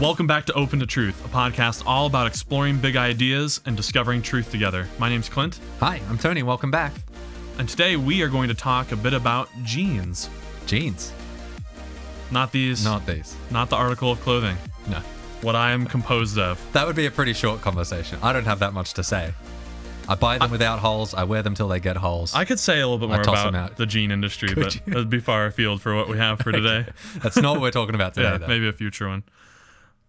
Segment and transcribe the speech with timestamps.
[0.00, 4.22] Welcome back to Open to Truth, a podcast all about exploring big ideas and discovering
[4.22, 4.88] truth together.
[4.98, 6.42] My name's Clint, Hi, I'm Tony.
[6.42, 6.92] Welcome back.
[7.58, 10.30] and today we are going to talk a bit about jeans.
[10.66, 11.12] Jeans,
[12.30, 13.36] Not these, not these.
[13.50, 14.56] not the article of clothing,
[14.88, 15.00] No.
[15.42, 16.58] what I am composed of.
[16.72, 18.18] That would be a pretty short conversation.
[18.22, 19.34] I don't have that much to say.
[20.08, 21.12] I buy them without holes.
[21.14, 22.34] I wear them till they get holes.
[22.34, 23.76] I could say a little bit more about out.
[23.76, 24.80] the jean industry, Could but you?
[24.86, 26.86] that'd be far afield for what we have for today.
[27.22, 28.46] That's not what we're talking about today, yeah, though.
[28.48, 29.22] maybe a future one.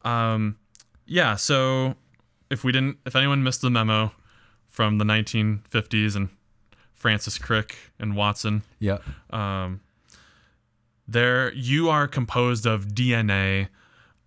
[0.04, 0.58] Um,
[1.06, 1.36] yeah.
[1.36, 1.96] So
[2.50, 4.12] if we didn't, if anyone missed the memo
[4.68, 6.30] from the 1950s and
[6.94, 9.00] Francis Crick and Watson, Yeah.
[9.32, 9.82] um,
[11.08, 13.68] there you are composed of DNA.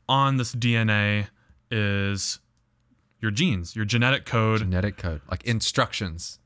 [0.08, 1.28] On this DNA
[1.70, 2.40] is
[3.20, 4.60] your genes, your genetic code.
[4.60, 6.38] Genetic code, like instructions.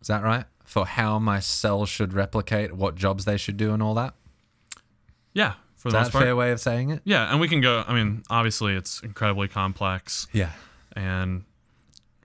[0.00, 0.46] Is that right?
[0.64, 4.14] For how my cells should replicate, what jobs they should do, and all that.
[5.34, 6.24] Yeah, for Is the that most a part.
[6.24, 7.00] fair way of saying it?
[7.04, 7.82] Yeah, and we can go.
[7.86, 10.50] I mean, obviously, it's incredibly complex, Yeah.
[10.94, 11.42] and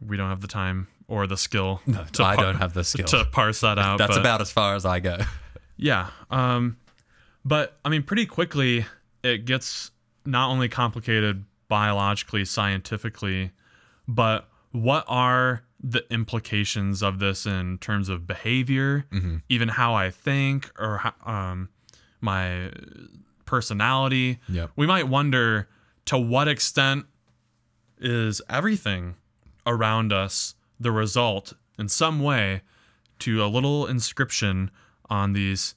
[0.06, 1.82] we don't have the time or the skill.
[1.88, 3.08] No, I don't have the skill.
[3.08, 3.98] to parse that out.
[3.98, 5.18] That's but- about as far as I go.
[5.80, 6.08] Yeah.
[6.32, 6.78] Um,
[7.46, 8.86] but I mean, pretty quickly
[9.24, 9.92] it gets
[10.26, 13.52] not only complicated biologically, scientifically,
[14.08, 19.06] but what are the implications of this in terms of behavior,
[19.50, 21.70] even how I think or how, um,
[22.22, 22.72] my
[23.48, 24.38] personality?
[24.48, 24.72] Yep.
[24.76, 25.68] We might wonder
[26.06, 27.06] to what extent
[28.00, 29.16] is everything
[29.66, 32.62] around us the result in some way
[33.20, 34.70] to a little inscription
[35.10, 35.74] on these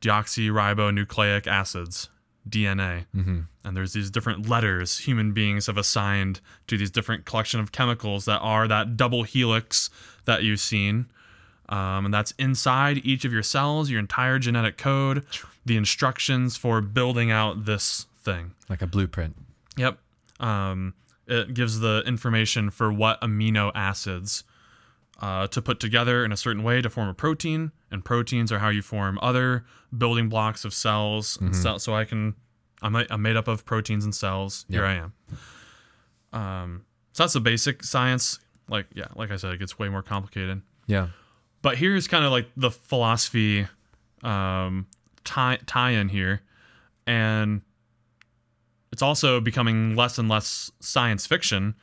[0.00, 2.08] deoxyribonucleic acids,
[2.48, 3.06] DNA.
[3.14, 3.40] Mm-hmm.
[3.64, 8.26] And there's these different letters human beings have assigned to these different collection of chemicals
[8.26, 9.90] that are that double helix
[10.26, 11.06] that you've seen.
[11.68, 15.24] Um, and that's inside each of your cells, your entire genetic code,
[15.64, 18.52] the instructions for building out this thing.
[18.68, 19.36] Like a blueprint.
[19.76, 19.98] Yep.
[20.40, 20.94] Um,
[21.26, 24.44] it gives the information for what amino acids
[25.20, 28.58] uh, to put together in a certain way to form a protein, and proteins are
[28.58, 29.64] how you form other
[29.96, 31.38] building blocks of cells.
[31.40, 32.34] And cell, so I can,
[32.82, 34.66] I'm, I'm made up of proteins and cells.
[34.68, 35.12] Here I am.
[36.32, 38.38] Um, so that's the basic science.
[38.68, 40.62] Like yeah, like I said, it gets way more complicated.
[40.86, 41.08] Yeah.
[41.64, 43.66] But here's kind of like the philosophy
[44.22, 44.86] um,
[45.24, 46.42] tie tie in here,
[47.06, 47.62] and
[48.92, 51.74] it's also becoming less and less science fiction,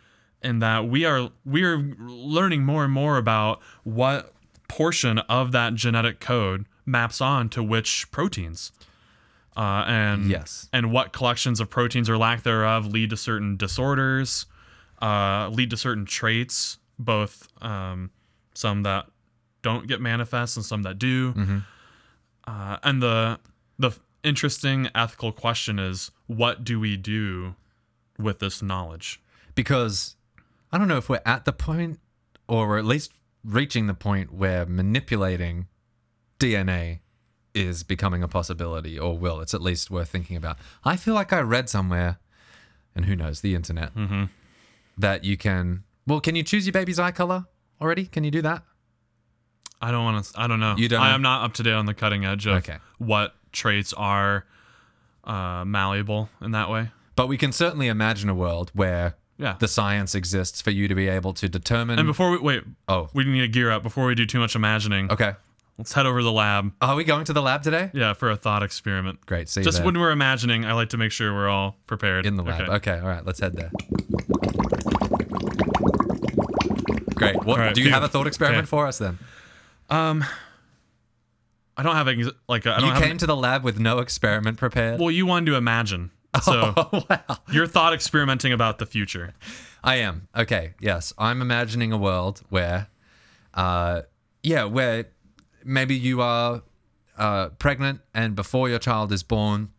[0.44, 4.34] in that we are we are learning more and more about what
[4.69, 8.72] portion of that genetic code maps on to which proteins.
[9.58, 10.69] Uh, and Yes.
[10.72, 14.46] and what collections of proteins or lack thereof lead to certain disorders,
[15.02, 18.12] uh, lead to certain traits, both um,
[18.53, 19.08] some that
[19.62, 21.34] don't get manifest and some that do.
[22.48, 23.40] Uh, and the
[23.78, 23.92] the
[24.24, 27.56] interesting ethical question is, what do we do
[28.18, 29.20] with this knowledge?
[29.54, 30.16] because
[30.72, 32.00] I don't know if we're at the point,
[32.48, 33.12] or we're at least
[33.44, 35.68] reaching the point where manipulating
[36.40, 37.00] DNA
[37.54, 39.42] is becoming a possibility, or will.
[39.42, 40.58] It's at least worth thinking about.
[40.86, 42.20] I feel like I read somewhere,
[42.96, 43.92] and who knows, the internet,
[44.98, 45.84] that you can.
[46.08, 47.46] Well, can you choose your baby's eye color
[47.82, 48.06] already?
[48.06, 48.64] Can you do that?
[49.81, 50.40] I don't want to.
[50.40, 50.75] I don't know.
[50.78, 51.16] You don't I know?
[51.16, 52.78] am not up to date on the cutting edge of Okay.
[53.00, 54.46] what traits are
[55.24, 56.92] uh, malleable in that way.
[57.16, 59.56] But we can certainly imagine a world where Yeah.
[59.59, 61.97] the science exists for you to be able to determine.
[62.00, 64.56] and before we wait, oh, we need to gear up before we do too much
[64.56, 65.12] imagining.
[65.12, 65.34] okay.
[65.78, 66.74] Let's head over to the lab.
[66.80, 67.90] Are we going to the lab today?
[67.94, 69.25] Yeah, for a thought experiment.
[69.25, 69.50] Great.
[69.50, 69.86] See Just there.
[69.86, 72.28] when we're imagining, I like to make sure we're all prepared.
[72.28, 72.62] in the lab.
[72.62, 72.72] Okay.
[72.92, 73.00] Okay.
[73.00, 73.72] all right, let's head there.
[77.16, 77.36] Great.
[77.46, 77.94] What right, do you phew.
[77.94, 78.68] have a thought experiment Okay.
[78.69, 79.18] for us then?
[79.91, 83.02] I don't have ex- like I don't You have.
[83.03, 85.00] came to the lab with no experiment prepared.
[85.00, 86.12] well, you wanted to imagine,
[86.44, 87.38] so oh wow.
[87.52, 89.33] you're thought experimenting about the future.
[89.83, 90.27] I am.
[90.36, 90.74] Okay.
[90.80, 92.88] Yes, I'm imagining a world where,
[93.54, 94.04] uh,
[94.44, 95.06] yeah, where
[95.63, 96.62] maybe you are
[97.18, 99.69] uh, pregnant and before your child is born,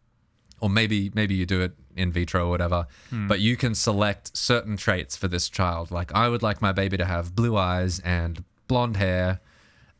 [0.61, 2.87] or maybe maybe you do it in vitro or whatever,
[3.29, 5.91] but you can select certain traits for this child.
[5.91, 9.41] Like I would like my baby to have blue eyes and blonde hair.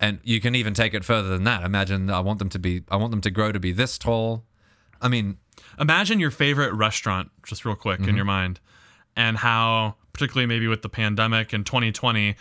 [0.03, 1.63] And you can even take it further than that.
[1.63, 4.45] Imagine I want them to be I want them to grow to be this tall.
[5.01, 5.39] I mean,
[5.79, 8.09] Imagine your favorite restaurant, just real quick Mm-hmm.
[8.11, 8.59] in your mind,
[9.17, 12.35] and how, particularly maybe with the pandemic in 2020,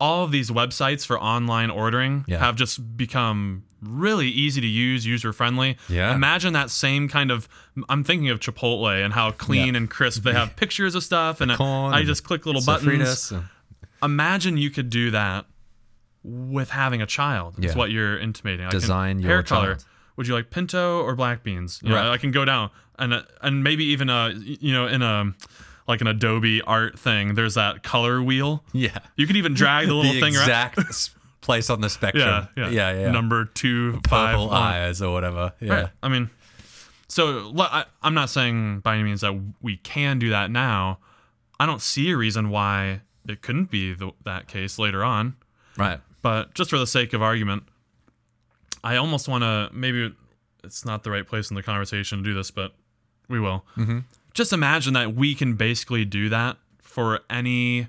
[0.00, 2.38] all of these websites for online ordering Yeah.
[2.38, 5.76] have just become really easy to use, user friendly.
[5.88, 6.14] Yeah.
[6.14, 7.48] Imagine that same kind of.
[7.88, 9.78] I'm thinking of Chipotle and how clean Yeah.
[9.78, 13.32] and crisp they have pictures of stuff, and I just click little buttons.
[14.02, 15.44] Imagine you could do that
[16.24, 17.58] with having a child.
[17.58, 17.74] Is Yeah.
[17.78, 18.66] what you're intimating.
[18.66, 19.78] I can- Design your hair color.
[20.16, 21.80] would you like pinto or black beans?
[21.82, 25.02] You know, I can go down and uh, and maybe even a you know in
[25.02, 25.32] a
[25.88, 27.34] like an Adobe art thing.
[27.34, 28.62] There's that color wheel.
[28.72, 28.98] Yeah.
[29.16, 30.42] You could even drag the little the thing around.
[30.48, 31.10] exact s-
[31.40, 32.46] place on the spectrum.
[32.56, 33.10] Yeah, yeah, yeah, yeah.
[33.10, 34.62] Number two, five, Purple one.
[34.62, 35.52] eyes or whatever.
[35.58, 35.72] Yeah.
[35.74, 35.88] Right.
[36.02, 36.30] I mean,
[37.08, 40.98] so I, I'm not saying by any means that we can do that now.
[41.58, 45.34] I don't see a reason why it couldn't be the, that case later on.
[45.76, 46.00] Right.
[46.22, 47.64] But just for the sake of argument,
[48.84, 50.14] I almost want to maybe
[50.64, 52.72] it's not the right place in the conversation to do this, but
[53.28, 53.64] we will.
[53.76, 54.00] Mm-hmm.
[54.34, 57.88] Just imagine that we can basically do that for any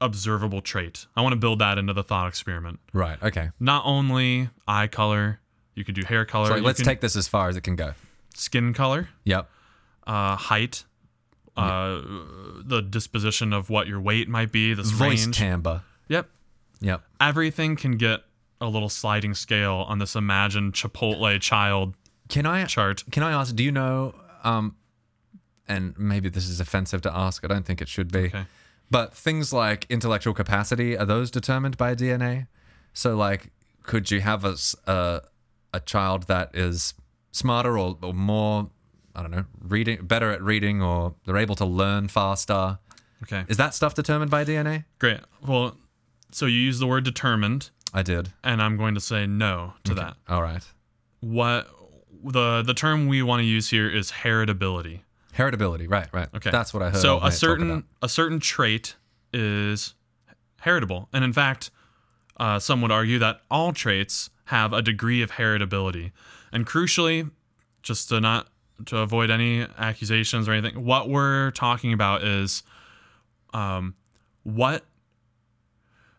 [0.00, 1.06] observable trait.
[1.16, 2.80] I want to build that into the thought experiment.
[2.92, 3.22] Right.
[3.22, 3.50] Okay.
[3.60, 5.40] Not only eye color,
[5.74, 6.48] you could do hair color.
[6.48, 7.94] So let's can- take this as far as it can go.
[8.34, 9.48] skin color, Yep.
[10.08, 10.84] uh, height,
[11.56, 12.00] uh,
[12.64, 15.36] the disposition of what your weight might be, this Voice range.
[15.38, 15.82] timbre.
[16.08, 16.28] Yep.
[16.84, 17.02] Yep.
[17.20, 18.20] Everything can get
[18.60, 21.94] a little sliding scale on this imagined Chipotle child
[22.28, 23.02] Can I chart.
[23.10, 23.54] can I ask?
[23.56, 24.14] Do you know?
[24.44, 24.76] Um,
[25.66, 27.42] and maybe this is offensive to ask.
[27.44, 28.26] I don't think it should be.
[28.26, 28.44] Okay.
[28.90, 32.46] But things like intellectual capacity are those determined by DNA?
[32.92, 33.50] So, like,
[33.82, 35.22] could you have a
[35.72, 36.94] a child that is
[37.32, 38.70] smarter or, or more?
[39.16, 42.78] I don't know, reading better at reading, or they're able to learn faster.
[43.22, 43.44] Okay.
[43.48, 44.84] Is that stuff determined by DNA?
[44.98, 45.20] Great.
[45.46, 45.76] Well,
[46.34, 48.32] so you use the word determined, I did.
[48.42, 50.16] and I'm going to say no to that.
[50.28, 50.64] All right.
[51.20, 51.68] What
[52.24, 55.00] the the term we want to use here is heritability.
[55.36, 55.88] Heritability.
[55.88, 56.08] Right.
[56.12, 56.28] Right.
[56.34, 56.50] Okay.
[56.50, 57.00] That's what I heard.
[57.00, 57.84] So old mate a talk certain about.
[58.02, 58.96] a certain trait
[59.32, 59.94] is
[60.60, 61.70] heritable, and in fact,
[62.36, 66.10] uh, some would argue that all traits have a degree of heritability.
[66.52, 67.30] And crucially,
[67.82, 68.48] just to not
[68.86, 72.62] to avoid any accusations or anything, what we're talking about is,
[73.52, 73.94] um,
[74.42, 74.84] what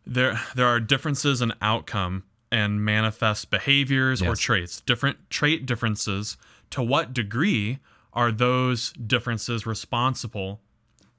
[0.05, 6.37] there there are differences in outcome and manifest behaviors or traits different trait differences
[6.69, 7.79] to what degree
[8.13, 10.61] are those differences responsible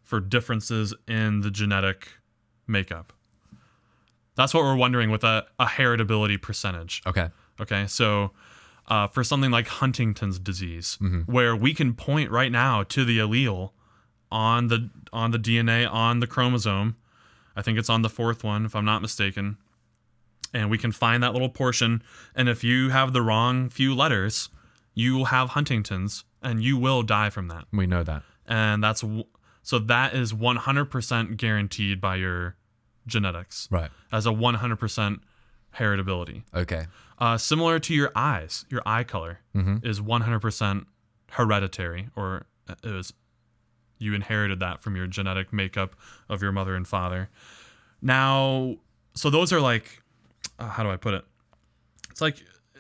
[0.03, 2.09] for differences in the genetic
[2.67, 3.13] makeup
[4.35, 7.29] that's what we're wondering with a, a heritability percentage Okay.
[7.59, 8.33] Okay, so
[8.87, 11.21] uh, for something like Huntington's disease, Mm-hmm.
[11.33, 13.71] where we can point right now to the allele
[14.31, 16.97] on the on the DNA on the chromosome,
[17.57, 19.57] I think it's on the fourth one if I'm not mistaken,
[20.53, 22.03] and we can find that little portion.
[22.35, 24.51] And if you have the wrong few letters,
[24.95, 27.65] you will have Huntington's, and you will die from that.
[27.73, 28.23] We know that.
[28.47, 29.03] And that's
[29.63, 32.57] so that is 100% guaranteed by your
[33.07, 33.91] genetics Right.
[34.13, 35.21] as a 100%
[35.77, 36.43] heritability.
[36.55, 36.87] Okay.
[37.19, 39.41] Uh, similar to your eyes, your eye color
[39.83, 40.87] is 100%
[41.33, 43.13] hereditary, or uh, it was
[43.99, 45.97] you inherited that from your genetic makeup
[46.29, 47.29] of your mother and father.
[48.03, 48.77] Now,
[49.15, 50.03] so those are like,
[50.59, 51.25] uh, how do I put it?
[52.11, 52.43] It's like
[52.75, 52.79] uh,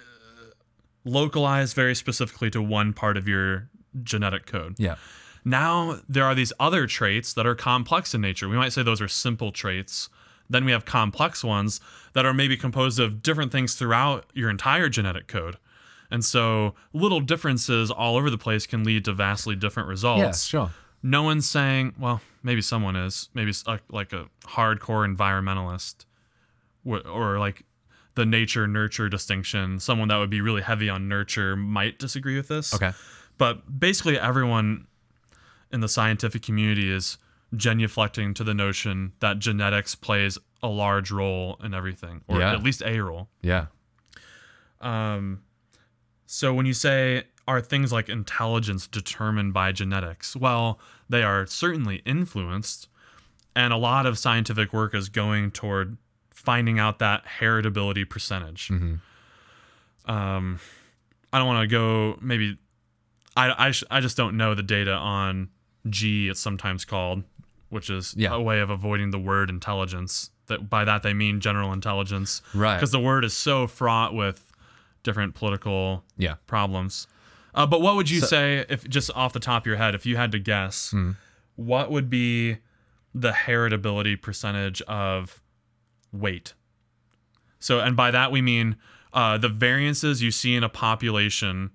[1.04, 3.68] localized very specifically to one part of your
[4.02, 4.76] genetic code.
[4.78, 4.96] Yeah.
[5.44, 8.48] Now there are these other traits that are complex in nature.
[8.48, 10.08] We might say those are simple traits.
[10.48, 11.80] Then we have complex ones
[12.12, 15.56] that are maybe composed of different things throughout your entire genetic code.
[16.10, 20.20] And so little differences all over the place can lead to vastly different results.
[20.20, 20.44] Yes.
[20.44, 20.70] Sure.
[21.02, 26.04] No one's saying, well, maybe someone is, maybe it's like, like a hardcore environmentalist
[26.84, 27.64] or like
[28.14, 29.78] the nature nurture distinction.
[29.78, 32.92] Someone that would be really heavy on nurture might disagree with this Okay.
[33.38, 34.86] but basically everyone
[35.72, 37.18] in the scientific community is
[37.54, 42.52] genuflecting to the notion that genetics plays a large role in everything or Yeah.
[42.52, 43.66] at least a role Yeah.
[44.80, 45.42] um,
[46.26, 51.96] so when you say are things like intelligence determined by genetics well they are certainly
[52.04, 52.88] influenced
[53.54, 55.96] and a lot of scientific work is going toward
[56.30, 58.70] finding out that heritability percentage
[60.06, 60.58] um,
[61.32, 62.58] i don't want to go maybe
[63.36, 65.50] I, I, sh- I just don't know the data on
[65.90, 67.22] G, it's sometimes called,
[67.68, 68.32] which is Yeah.
[68.32, 70.30] a way of avoiding the word intelligence.
[70.46, 72.76] That by that they mean general intelligence, Right.
[72.76, 74.50] Because the word is so fraught with
[75.02, 76.36] different political Yeah.
[76.46, 77.06] problems.
[77.56, 79.94] Uh, but what would you So- say if just off the top of your head,
[79.94, 81.12] if you had to guess, Hmm.
[81.56, 82.58] what would be
[83.14, 85.40] the heritability percentage of
[86.12, 86.52] weight?
[87.58, 88.76] So, and by that we mean
[89.12, 91.70] uh, the variances you see in a population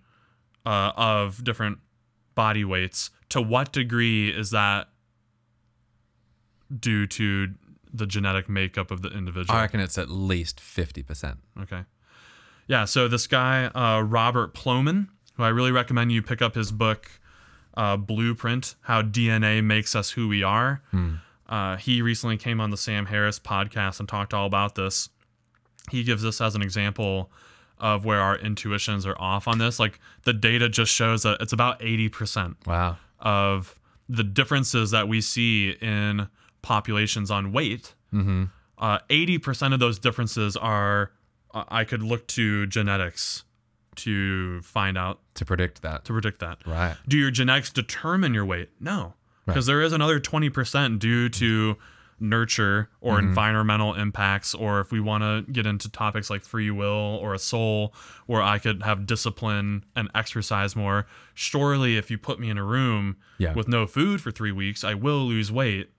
[0.63, 1.79] uh, of different
[2.35, 3.09] body weights.
[3.29, 4.89] To what degree is that
[6.79, 7.53] due to
[7.91, 9.57] the genetic makeup of the individual?
[9.57, 11.39] I reckon it's at least fifty percent.
[11.59, 11.85] Okay.
[12.67, 15.07] Yeah, so this guy, uh, Robert Plomin,
[15.41, 17.10] who I really recommend you pick up his book,
[17.75, 20.81] uh, Blueprint How DNA Makes Us Who We Are.
[21.50, 25.10] Uh, he recently came on the Sam Harris podcast and talked all about this.
[25.89, 27.31] He gives this as an example
[27.79, 29.79] of where our intuitions are off on this.
[29.79, 32.98] Like the data just shows that it's about 80% Wow.
[33.19, 36.27] of the differences that we see in
[36.62, 37.95] populations on weight.
[38.13, 38.43] Mm-hmm.
[38.77, 41.12] Uh, 80% of those differences are,
[41.53, 43.43] uh, I could look to genetics
[43.98, 46.05] to find out, To predict that.
[46.05, 46.60] to predict that.
[46.65, 46.95] Right.
[47.07, 48.69] Do your genetics determine your weight?
[48.79, 49.13] No,
[49.45, 51.77] because there is another 20% due to
[52.19, 53.29] nurture or mm-hmm.
[53.29, 57.39] environmental impacts, or if we want to get into topics like free will or a
[57.39, 57.93] soul,
[58.27, 61.07] where I could have discipline and exercise more.
[61.33, 63.53] Surely, if you put me in a room Yeah.
[63.53, 65.89] with no food for three weeks, I will lose weight.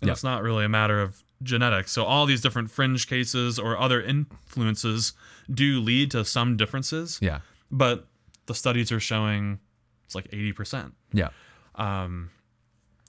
[0.00, 0.12] And Yeah.
[0.12, 1.90] it's not really a matter of genetics.
[1.90, 5.12] So, all these different fringe cases or other influences
[5.52, 7.40] do lead to some differences Yeah.
[7.70, 8.06] but
[8.46, 9.58] the studies are showing
[10.04, 11.28] it's like 80% Yeah.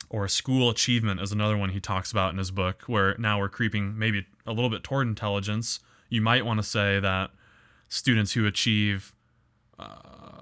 [0.10, 3.50] or school achievement is another one he talks about in his book where now we're
[3.50, 5.80] creeping maybe a little bit toward intelligence
[6.10, 7.32] you might want to say that
[7.88, 9.14] students who achieve
[9.80, 10.42] uh,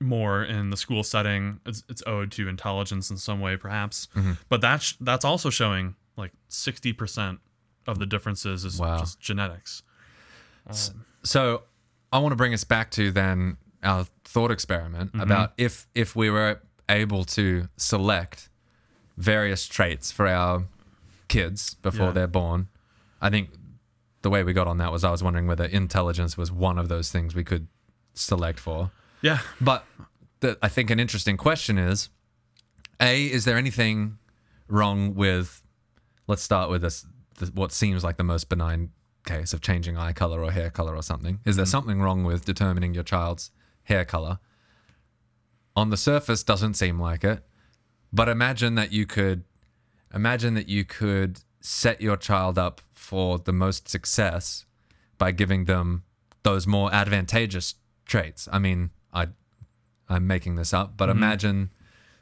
[0.00, 4.08] more in the school setting it's, it's owed to intelligence in some way perhaps
[4.48, 7.38] but that's that's also showing like 60%
[7.86, 8.98] of the differences is Wow.
[8.98, 9.82] just genetics
[11.22, 11.62] So
[12.12, 15.20] I want to bring us back to then our thought experiment mm-hmm.
[15.20, 18.48] about if if we were able to select
[19.16, 20.64] various traits for our
[21.28, 22.12] kids before Yeah.
[22.12, 22.68] they're born.
[23.20, 23.50] I think
[24.22, 26.88] the way we got on that was I was wondering whether intelligence was one of
[26.88, 27.66] those things we could
[28.14, 28.90] select for.
[29.22, 29.84] yeah But
[30.40, 32.08] the, I think an interesting question is
[33.00, 34.18] A, is there anything
[34.68, 35.62] wrong with,
[36.26, 37.06] let's start with this,
[37.38, 38.90] the, what seems like the most benign
[39.26, 41.40] case of changing eye color or hair color or something?
[41.44, 41.70] Is there hmm.
[41.70, 43.50] something wrong with determining your child's
[43.84, 44.38] hair color?
[45.74, 47.44] On the surface, doesn't seem like it.
[48.12, 49.44] But imagine that you could,
[50.14, 54.64] imagine that you could set your child up for the most success
[55.18, 56.04] by giving them
[56.42, 57.74] those more advantageous
[58.06, 58.48] traits.
[58.52, 59.28] I mean, I
[60.08, 61.18] I'm making this up, but mm-hmm.
[61.18, 61.70] imagine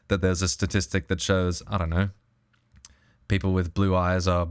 [0.09, 2.09] that there's a statistic that shows, I don't know,
[3.29, 4.49] people with blue eyes are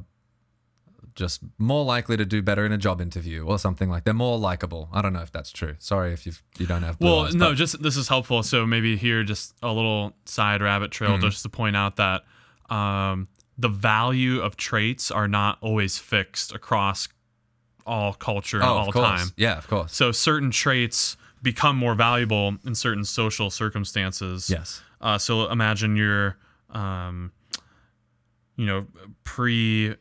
[1.16, 4.38] just more likely to do better in a job interview or something like they're more
[4.38, 4.90] likable.
[4.92, 5.76] I don't know if that's true.
[5.80, 7.36] Sorry if you you don't have Well, eyes.
[7.36, 8.42] no, but- just this is helpful.
[8.44, 11.30] So maybe here, just a little side rabbit trail, Mm-hmm.
[11.30, 12.24] just to point out that
[12.70, 13.28] um,
[13.58, 17.08] the value of traits are not always fixed across
[17.86, 19.28] all culture oh, all of time.
[19.38, 19.94] Yeah, of course.
[19.94, 24.50] So certain traits become more valuable in certain social circumstances.
[24.50, 24.82] Yes.
[25.02, 26.38] Uh, so imagine you're,
[26.70, 27.34] um,
[28.56, 28.88] you know,
[29.26, 29.96] pre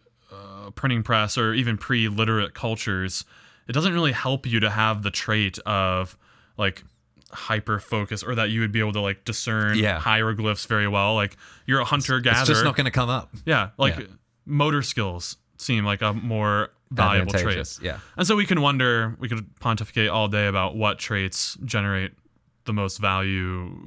[0.75, 3.25] printing press or even pre literate cultures.
[3.69, 6.17] It doesn't really help you to have the trait of
[6.59, 6.83] like
[7.31, 9.99] hyper focus or that you would be able to like discern Yeah.
[9.99, 11.15] hieroglyphs very well.
[11.15, 11.37] Like
[11.67, 12.41] you're a hunter gatherer.
[12.43, 13.31] It's just not going to come up.
[13.47, 13.71] yeah.
[13.79, 14.05] Like Yeah.
[14.45, 17.79] motor skills seem like a more valuable trait.
[17.81, 17.99] Yeah.
[18.19, 22.13] And so we can wonder, we could pontificate all day about what traits generate
[22.65, 23.81] the most value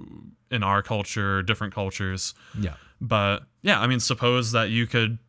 [0.50, 2.34] in our culture, different cultures.
[2.60, 2.76] Yeah.
[3.00, 5.20] But yeah, I mean, suppose that you could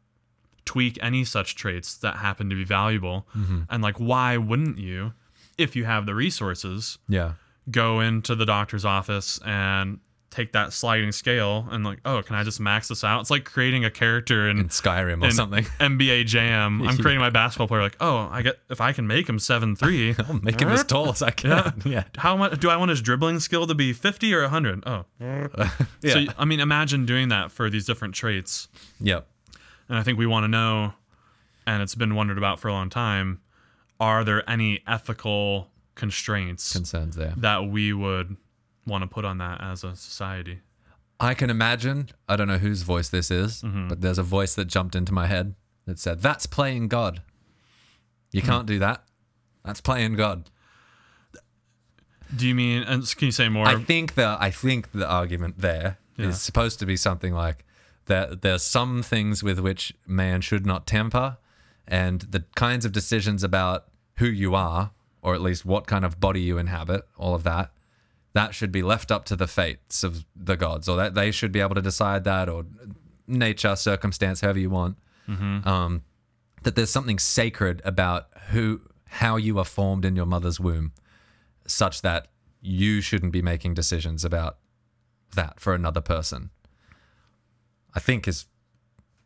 [0.67, 3.27] tweak any such traits that happen to be valuable.
[3.35, 3.61] Mm-hmm.
[3.71, 5.15] And like, why wouldn't you,
[5.57, 7.33] if you have the resources, Yeah.
[7.71, 12.43] go into the doctor's office and take that sliding scale and like, oh, can I
[12.43, 13.21] just max this out?
[13.23, 15.65] It's like creating a character in In Skyrim or in something.
[15.81, 16.83] NBA Jam.
[16.87, 19.77] I'm creating my basketball player like, oh, I get if I can make him seven
[19.77, 20.15] three.
[20.29, 21.81] I'll make him as tall as I can.
[21.87, 22.05] Yeah.
[22.19, 24.83] How much do I want his dribbling skill to be 50 or 100?
[24.87, 25.69] Oh, Yeah.
[26.05, 28.69] so I mean, imagine doing that for these different traits,
[29.01, 29.27] Yep.
[29.89, 30.95] And I think we want to know,
[31.67, 33.41] and it's been wondered about for a long time.
[33.99, 37.33] Are there any ethical constraints Concerns there.
[37.39, 38.37] that we would
[38.87, 40.61] want to put on that as a society?
[41.19, 43.89] I can imagine, I don't know whose voice this is, Mm-hmm.
[43.89, 45.55] but there's a voice that jumped into my head
[45.87, 47.23] that said, That's playing God.
[48.33, 48.47] You Hmm.
[48.49, 49.05] can't do that.
[49.65, 50.51] That's playing God.
[52.35, 52.83] Do you mean?
[52.83, 53.67] And can you say more?
[53.67, 56.33] I think the I think the argument there is Yeah.
[56.33, 57.65] supposed to be something like
[58.07, 61.39] that there's some things with which man should not temper
[61.87, 63.87] and the kinds of decisions about
[64.17, 67.73] who you are or at least what kind of body you inhabit, all of that,
[68.33, 71.51] that should be left up to the fates of the gods or that they should
[71.51, 72.65] be able to decide that or
[73.27, 74.97] nature, circumstance, however you want.
[75.67, 76.03] Um,
[76.63, 80.93] that there's something sacred about who how you are formed in your mother's womb
[81.67, 82.29] such that
[82.61, 84.59] you shouldn't be making decisions about
[85.35, 86.51] that for another person.
[87.97, 88.45] I think is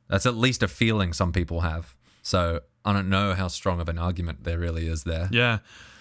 [0.09, 1.95] that's at least a feeling some people have.
[2.23, 5.29] So I don't know how strong of an argument there really is there.
[5.33, 5.59] Yeah.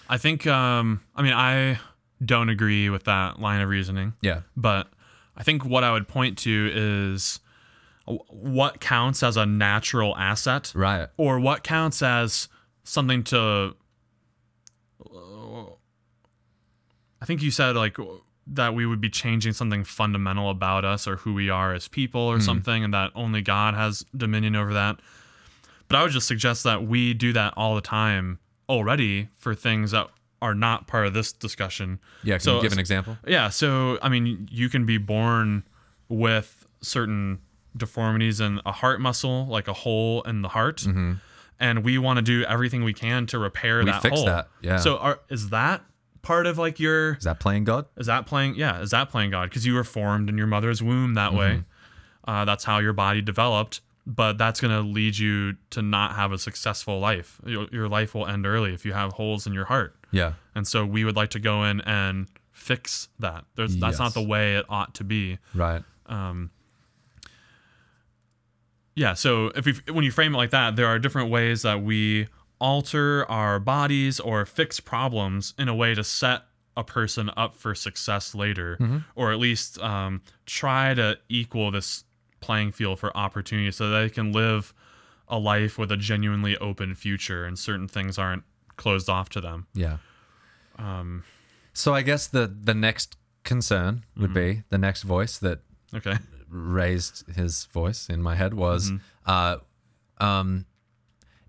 [0.08, 1.78] I think um I mean I
[2.24, 4.40] don't agree with that line of reasoning, Yeah.
[4.56, 4.88] but
[5.36, 7.40] I think what I would point to is
[8.28, 11.08] what counts as a natural asset Right.
[11.16, 12.48] or what counts as
[12.84, 13.74] something to
[17.22, 17.96] I think you said like
[18.50, 22.20] that we would be changing something fundamental about us or who we are as people
[22.20, 22.42] or hmm.
[22.42, 24.96] something, and that only God has dominion over that.
[25.88, 28.38] But I would just suggest that we do that all the time
[28.68, 30.08] already for things that
[30.42, 32.00] are not part of this discussion.
[32.22, 33.18] Yeah, can So- you give an example?
[33.26, 35.64] Yeah, so I mean, you can be born
[36.08, 37.40] with certain
[37.76, 41.14] deformities in a heart muscle, like a hole in the heart, mm-hmm.
[41.60, 44.26] and we want to do everything we can to repair that fix hole.
[44.26, 44.78] that, yeah.
[44.78, 45.82] So, are, is that
[46.22, 47.14] part of like your?
[47.14, 47.86] Is that playing God?
[47.96, 48.54] Is that playing?
[48.54, 49.50] Yeah, is that playing God?
[49.50, 51.64] Because you were formed in your mother's womb that way.
[52.24, 53.80] Uh, that's how your body developed.
[54.06, 57.38] But that's going to lead you to not have a successful life.
[57.46, 59.94] Your, your life will end early if you have holes in your heart.
[60.10, 60.32] Yeah.
[60.54, 63.44] And so we would like to go in and fix that.
[63.54, 65.38] There's, That's not the way it ought to be.
[65.54, 65.82] Right.
[68.96, 69.14] Yeah.
[69.14, 72.26] So if we, when you frame it like that, there are different ways that we
[72.60, 76.42] alter our bodies or fix problems in a way to set
[76.76, 82.04] a person up for success later, or at least um, try to equal this
[82.40, 84.72] playing field for opportunity so they can live
[85.28, 88.42] a life with a genuinely open future and certain things aren't
[88.76, 89.66] closed off to them.
[89.74, 89.98] Yeah.
[90.78, 91.24] Um,
[91.72, 95.60] so I guess the the next concern would be the next voice that
[95.94, 96.16] Okay.
[96.48, 98.92] raised his voice in my head was
[99.26, 99.56] uh,
[100.18, 100.66] um,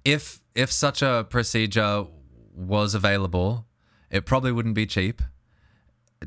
[0.06, 2.06] if if such a procedure
[2.54, 3.66] was available,
[4.10, 5.22] it probably wouldn't be cheap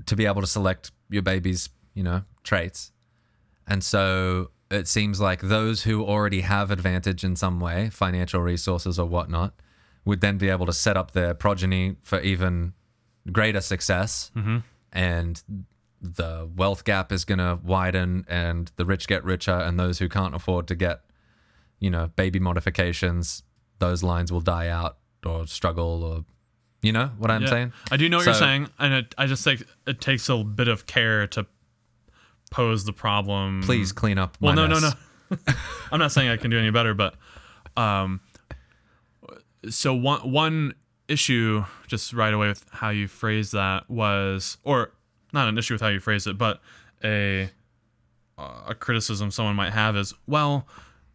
[0.07, 2.93] to be able to select your baby's you know traits,
[3.67, 8.99] and so it seems like those who already have advantage in some way, financial resources
[8.99, 9.55] or whatnot,
[10.05, 12.73] would then be able to set up their progeny for even
[13.31, 14.31] greater success.
[14.37, 14.59] Mm-hmm.
[14.93, 15.43] And
[16.01, 20.09] the wealth gap is going to widen and the rich get richer and those who
[20.09, 21.01] can't afford to get
[21.81, 23.43] you know baby modifications
[23.89, 26.25] those lines will die out or struggle or
[26.83, 27.49] you know what i'm Yeah.
[27.49, 30.37] saying I do know what you're saying, and it, I just think it takes a
[30.45, 31.47] bit of care to
[32.51, 33.63] pose the problem.
[33.63, 34.95] please clean up Well, no, no, mess.
[35.31, 35.55] no.
[35.93, 37.15] I'm not saying I can do any better, but
[37.77, 38.21] um,
[39.69, 40.75] so one one
[41.09, 44.91] issue just right away with how you phrased that was, or
[45.33, 46.61] not an issue with how you phrased it, but
[47.03, 47.51] a
[48.39, 50.67] a criticism someone might have is, well,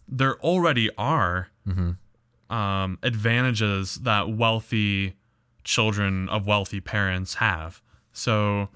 [0.07, 1.49] there already are
[2.49, 5.15] um, advantages that wealthy
[5.63, 7.81] children of wealthy parents have.
[8.11, 8.69] So,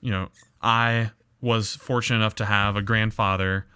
[0.00, 0.28] you know,
[0.60, 3.66] I was fortunate enough to have a grandfather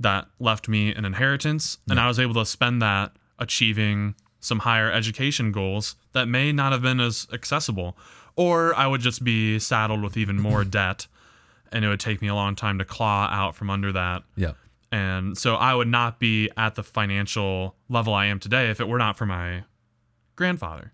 [0.00, 4.90] that left me an inheritance, and I was able to spend that achieving some higher
[4.90, 7.96] education goals that may not have been as accessible.
[8.34, 11.06] Or I would just be saddled with even more debt,
[11.70, 14.22] and it would take me a long time to claw out from under that.
[14.36, 14.52] yeah
[14.92, 18.86] And so I would not be at the financial level I am today if it
[18.86, 19.64] were not for my
[20.36, 20.92] grandfather.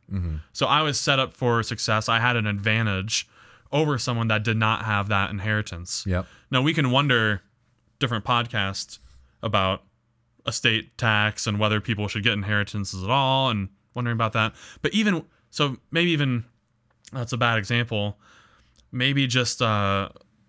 [0.52, 2.08] So I was set up for success.
[2.08, 3.28] I had an advantage
[3.72, 6.04] over someone that did not have that inheritance.
[6.06, 7.42] yep Now we can wonder
[7.98, 8.98] different podcasts
[9.42, 9.82] about
[10.46, 14.54] estate tax and whether people should get inheritances at all and wondering about that.
[14.80, 16.44] But even so maybe even
[17.12, 18.16] that's a bad example.
[18.92, 20.08] Maybe just uh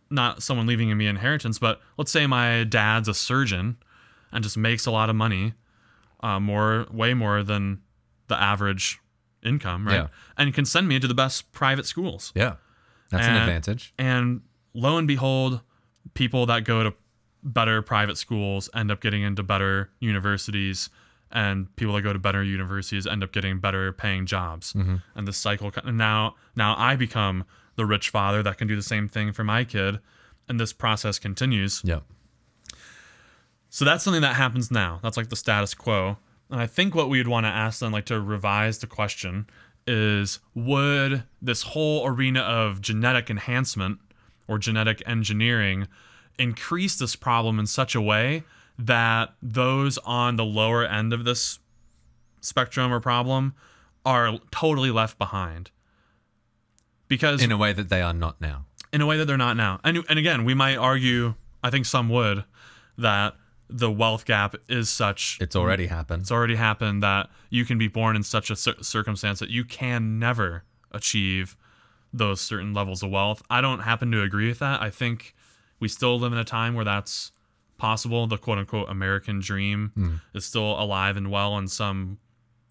[0.10, 3.78] not someone leaving me inheritance, but let's say my dad's a surgeon
[4.32, 5.54] and just makes a lot of money,
[6.22, 7.82] uh, more way more than
[8.28, 9.00] the average
[9.44, 9.94] income, right?
[9.96, 10.08] Yeah.
[10.38, 12.32] And can send me to the best private schools.
[12.36, 12.56] yeah
[13.10, 14.42] that's an advantage And
[14.74, 15.62] lo and behold,
[16.14, 16.94] people that go to
[17.42, 20.90] better private schools end up getting into better universities,
[21.32, 24.74] and people that go to better universities end up getting better paying jobs.
[24.76, 25.72] And the cycle.
[25.84, 27.46] And now, now I become
[27.80, 30.00] the rich father that can do the same thing for my kid,
[30.48, 31.82] and this process continues.
[31.84, 32.04] yep
[33.70, 35.00] So that's something that happens now.
[35.02, 36.18] That's like the status quo.
[36.52, 39.48] And I think what we'd want to ask then, like to revise the question,
[39.88, 44.00] is would this whole arena of genetic enhancement
[44.48, 45.88] or genetic engineering
[46.38, 48.44] increase this problem in such a way
[48.78, 51.60] that those on the lower end of this
[52.42, 53.54] spectrum or problem
[54.06, 55.72] are totally left behind?
[57.10, 59.58] Because in a way that they are not now in a way that they're not
[59.58, 59.80] now.
[59.84, 62.44] And and again, we might argue, I think some would,
[62.98, 63.36] that
[63.70, 67.88] the wealth gap is such it's already happened it's already happened that you can be
[67.88, 71.56] born in such a cir- circumstance that you can never achieve
[72.12, 73.44] those certain levels of wealth.
[73.48, 74.82] I don't happen to agree with that.
[74.82, 75.36] I think
[75.80, 77.32] we still live in a time where that's
[77.78, 78.26] possible.
[78.26, 80.16] The quote unquote American dream hmm.
[80.34, 82.18] is still alive and well in some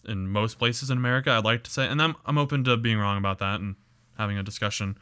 [0.04, 1.86] in most places in America, I'd like to say.
[1.86, 3.76] And I'm I'm open to being wrong about that and
[4.18, 4.96] having a discussion.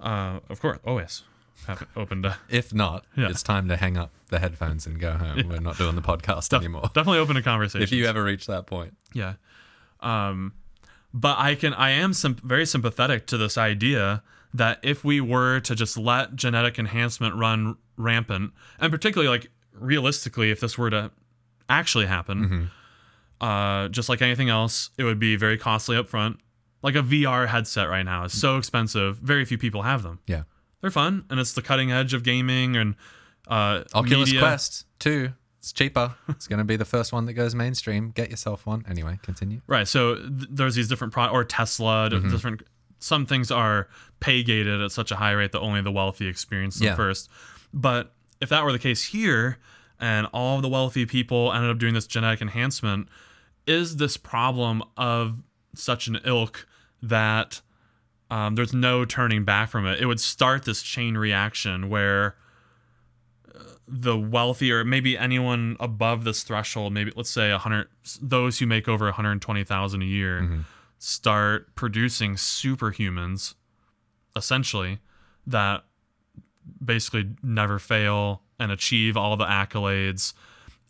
[0.00, 1.22] Uh, of course, always
[1.66, 3.30] have open to if not Yeah.
[3.30, 6.52] it's time to hang up the headphones and go home we're not doing the podcast
[6.52, 7.82] anymore definitely open to conversation.
[7.86, 9.34] if you ever reach that point Yeah.
[10.00, 10.52] Um,
[11.14, 15.60] but I can I am symp- very sympathetic to this idea that if we were
[15.60, 21.10] to just let genetic enhancement run rampant, and particularly like realistically, if this were to
[21.68, 22.70] actually happen,
[23.40, 26.38] uh, just like anything else, it would be very costly up front.
[26.84, 29.16] Like a VR headset right now is so expensive.
[29.16, 30.20] Very few people have them.
[30.26, 30.42] Yeah.
[30.82, 32.94] They're fun, and it's the cutting edge of gaming and
[33.48, 34.40] uh, Oculus media.
[34.40, 35.32] Quest 2.
[35.60, 36.14] It's cheaper.
[36.28, 38.10] it's going to be the first one that goes mainstream.
[38.10, 38.84] Get yourself one.
[38.86, 39.62] Anyway, continue.
[39.66, 39.88] Right.
[39.88, 42.62] So th- there's these different pro or Tesla, d- different.
[42.98, 43.88] Some things are
[44.20, 46.94] pay gated at such a high rate that only the wealthy experience them Yeah.
[46.96, 47.30] first.
[47.72, 49.56] But if that were the case here,
[49.98, 53.08] and all the wealthy people ended up doing this genetic enhancement,
[53.66, 55.42] is this problem of
[55.74, 56.66] such an ilk
[57.08, 57.60] that
[58.30, 60.00] um, there's no turning back from it?
[60.00, 62.36] It would start this chain reaction where
[63.54, 67.86] uh, the wealthy or maybe anyone above this threshold maybe let's say 100
[68.20, 70.64] those who make over 120,000 a year
[70.98, 73.54] start producing superhumans
[74.34, 74.98] essentially
[75.46, 75.84] that
[76.82, 80.32] basically never fail and achieve all the accolades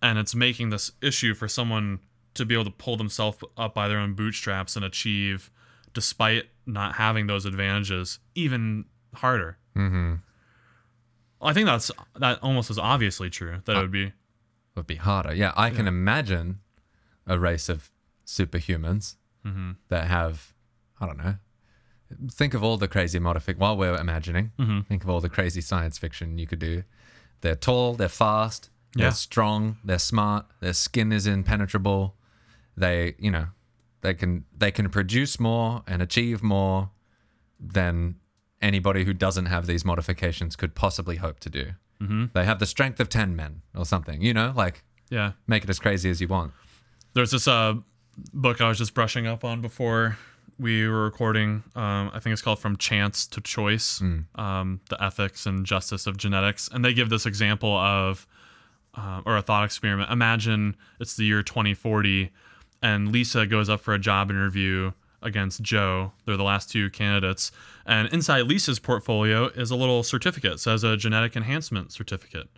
[0.00, 1.98] and it's making this issue for someone
[2.34, 5.50] to be able to pull themselves up by their own bootstraps and achieve
[5.94, 10.14] despite not having those advantages even harder Mm-hmm.
[11.42, 13.60] I think that's that almost is obviously true.
[13.64, 14.12] That it would be
[14.76, 15.34] Would be harder.
[15.34, 16.60] Yeah, I can imagine
[17.26, 17.90] a race of
[18.26, 19.72] superhumans Mm-hmm.
[19.88, 20.54] that have,
[20.98, 21.34] I don't know,
[22.32, 24.80] think of all the crazy modific while we're imagining, Mm-hmm.
[24.88, 26.84] think of all the crazy science fiction you could do.
[27.42, 32.14] They're tall, they're fast, they're strong, they're smart, their skin is impenetrable.
[32.76, 33.48] They, you know,
[34.04, 36.90] they can they can produce more and achieve more
[37.58, 38.16] than
[38.62, 41.72] anybody who doesn't have these modifications could possibly hope to do.
[42.00, 42.26] Mm-hmm.
[42.34, 45.32] They have the strength of 10 men or something, you know, like yeah.
[45.46, 46.52] make it as crazy as you want.
[47.14, 47.74] There's this uh
[48.32, 50.18] book I was just brushing up on before
[50.58, 51.64] we were recording.
[51.74, 54.00] Um, I think it's called From Chance to Choice:
[54.36, 58.28] um, The Ethics and Justice of Genetics, and they give this example of
[58.96, 60.10] uh, or a thought experiment.
[60.10, 62.30] Imagine it's the year 2040,
[62.84, 64.92] and Lisa goes up for a job interview
[65.22, 66.12] against Joe.
[66.26, 67.50] They're the last two candidates.
[67.86, 72.48] And inside Lisa's portfolio is a little certificate, it says a genetic enhancement certificate.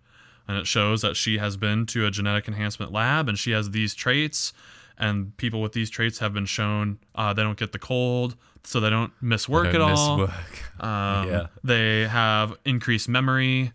[0.49, 3.71] And it shows that she has been to a genetic enhancement lab and she has
[3.71, 4.53] these traits.
[4.99, 8.35] And people with these traits have been shown uh, they don't get the cold,
[8.65, 10.19] so they don't miss work Don't at miss all.
[10.19, 10.31] work.
[10.81, 11.47] Um, Yeah.
[11.65, 13.73] They have increased memory.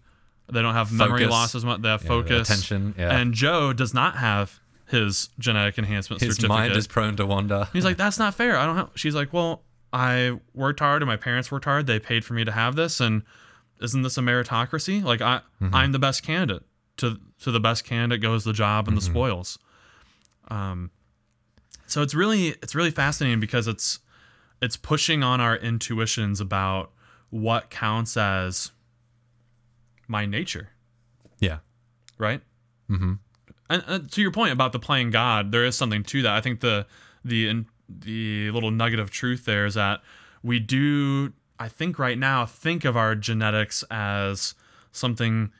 [0.52, 1.32] They don't have memory Focus.
[1.32, 1.82] loss as much.
[1.82, 2.50] They have Yeah, focus.
[2.50, 3.16] attention, yeah.
[3.18, 4.60] And Joe does not have
[4.92, 6.50] his genetic enhancement His certificate.
[6.50, 7.68] mind is prone to wander.
[7.74, 8.58] He's like, that's not fair.
[8.58, 8.90] I don't have.
[8.96, 11.88] She's like, well, I worked hard and my parents worked hard.
[11.88, 13.24] They paid for me to have this, and
[13.82, 15.04] isn't this a meritocracy?
[15.04, 15.76] Like I, Mm-hmm.
[15.76, 16.64] I'm the best candidate.
[16.98, 19.12] To to the best candidate goes the job and the Mm-hmm.
[19.12, 19.60] spoils.
[20.50, 20.92] Um,
[21.88, 24.00] so it's really it's really fascinating because it's
[24.62, 26.92] it's pushing on our intuitions about
[27.32, 28.72] what counts as
[30.08, 30.70] my nature
[31.40, 31.60] Yeah.
[32.18, 32.42] right?
[32.90, 33.14] Mm-hmm.
[33.72, 36.34] And uh, to your point about the playing God, there is something to that.
[36.34, 36.86] I think the
[37.24, 40.02] the in, the little nugget of truth there is that
[40.44, 41.34] we do.
[41.60, 44.56] I think right now think of our genetics as
[44.92, 45.52] something.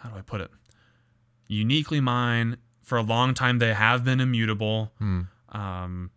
[0.00, 0.50] How do I put it?
[1.48, 2.58] Uniquely mine.
[2.82, 4.92] For a long time, they have been immutable.
[5.00, 6.10] Um,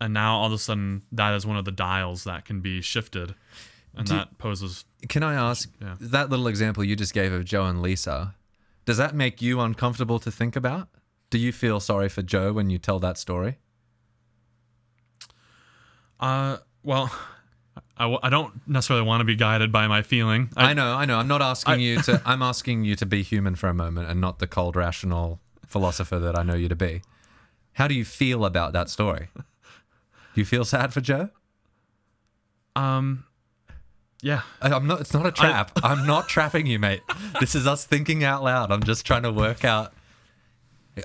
[0.00, 2.80] and now all of a sudden, that is one of the dials that can be
[2.80, 3.34] shifted,
[3.94, 4.84] and Do- that poses.
[5.08, 5.96] Can I ask Yeah.
[6.00, 8.34] that little example you just gave of Joe and Lisa?
[8.86, 10.88] Does that make you uncomfortable to think about?
[11.28, 13.58] Do you feel sorry for Joe when you tell that story?
[16.18, 17.12] Uh, well,
[17.98, 20.50] I, w- I don't necessarily want to be guided by my feeling.
[20.56, 21.18] I, know, I know.
[21.18, 22.22] I'm not asking you to.
[22.26, 26.18] I'm asking you to be human for a moment and not the cold, rational philosopher
[26.18, 27.02] that I know you to be.
[27.72, 29.28] How do you feel about that story?
[29.34, 31.28] Do you feel sad for Joe?
[32.74, 33.25] Um,
[34.22, 35.00] yeah, I- I'm not.
[35.00, 35.72] It's not a trap.
[35.82, 37.02] I'm not trapping you, mate.
[37.40, 38.70] This is us thinking out loud.
[38.72, 39.92] I'm just trying to work out.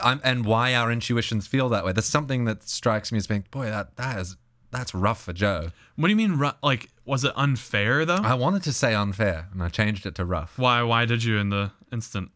[0.02, 1.92] I'm, and why our intuitions feel that way.
[1.92, 4.38] There's something that strikes me as being, boy, that that is
[4.72, 5.72] that's rough for Joe.
[5.98, 6.38] What do you mean?
[6.38, 8.16] ru- Like, was it unfair though?
[8.24, 10.58] I wanted to say unfair, and I changed it to rough.
[10.58, 10.82] why?
[10.84, 12.32] Why did you in the instant?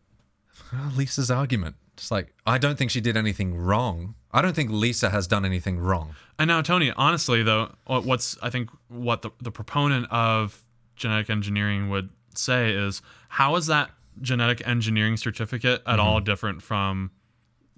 [0.74, 1.76] Well, Lisa's argument.
[1.96, 4.16] Just like I don't think she did anything wrong.
[4.34, 6.16] I don't think Lisa has done anything wrong.
[6.38, 10.62] And now, Tony, honestly though, what's I think what the the proponent of
[10.96, 17.12] genetic engineering would say is how is that genetic engineering certificate at all different from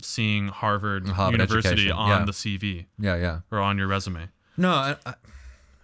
[0.01, 1.13] seeing Harvard, Mm-hmm.
[1.13, 2.25] Harvard University education, on yeah.
[2.25, 3.39] the CV Yeah, yeah.
[3.51, 4.29] or on your resume?
[4.55, 5.13] No, I, I,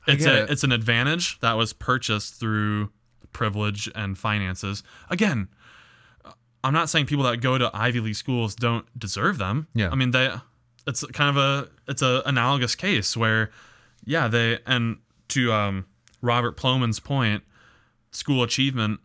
[0.07, 0.49] it's a it.
[0.51, 2.91] it's an advantage that was purchased through
[3.31, 4.83] privilege and finances.
[5.09, 5.47] Again,
[6.63, 9.67] I'm not saying people that go to Ivy League schools don't deserve them.
[9.73, 9.89] Yeah.
[9.89, 10.31] I mean they
[10.85, 13.49] it's kind of a it's a analogous case where
[14.05, 14.97] yeah they and
[15.29, 15.85] to um,
[16.23, 17.43] Robert Plomin's point,
[18.11, 18.99] school achievement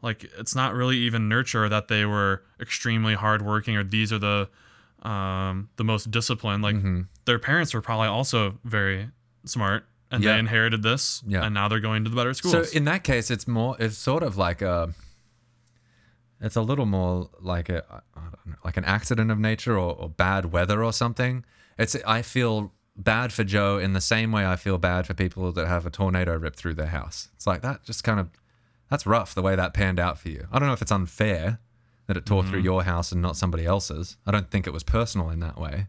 [0.00, 4.48] like it's not really even nurture that they were extremely hardworking or these are the
[5.08, 6.62] um, the most disciplined.
[6.62, 6.76] Like
[7.24, 9.10] their parents were probably also very
[9.44, 10.32] smart and Yeah.
[10.32, 11.44] they inherited this Yeah.
[11.44, 12.70] and now they're going to the better schools.
[12.70, 13.76] So in that case, it's more.
[13.78, 14.92] It's sort of like a.
[16.40, 17.84] It's a little more like a
[18.16, 21.44] I don't know, like an accident of nature or, or bad weather or something.
[21.78, 25.52] It's I feel bad for Joe in the same way I feel bad for people
[25.52, 27.28] that have a tornado rip through their house.
[27.34, 28.28] It's like that just kind of
[28.90, 30.46] that's rough the way that panned out for you.
[30.52, 31.58] I don't know if it's unfair
[32.06, 32.64] that it tore through mm-hmm.
[32.64, 34.16] your house and not somebody else's.
[34.26, 35.86] I don't think it was personal in that way.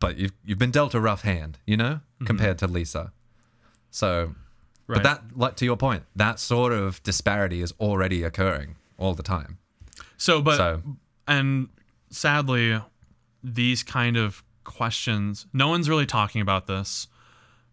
[0.00, 2.24] But you've you've been dealt a rough hand, you know, mm-hmm.
[2.24, 3.12] compared to Lisa.
[3.90, 4.34] So
[4.86, 4.96] right.
[4.96, 9.22] but that, like to your point, that sort of disparity is already occurring all the
[9.22, 9.58] time.
[10.16, 10.82] So, but So-
[11.28, 11.68] and
[12.10, 12.80] sadly,
[13.42, 17.08] these kind of questions, no one's really talking about this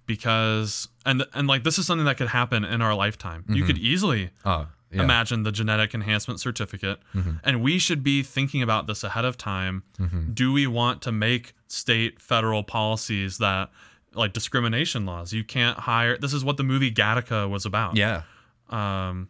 [0.06, 3.46] because and and like this is something that could happen in our lifetime.
[3.48, 3.86] You could mm-hmm.
[3.86, 5.04] easily Oh, yeah.
[5.04, 7.34] imagine the genetic enhancement certificate, mm-hmm.
[7.44, 9.84] and we should be thinking about this ahead of time.
[10.00, 10.32] Mm-hmm.
[10.34, 13.70] Do we want to make state federal policies that
[14.14, 15.34] like discrimination laws?
[15.34, 16.18] You can't hire.
[16.18, 18.24] This is what the movie Gattaca was about yeah.
[18.70, 19.28] um,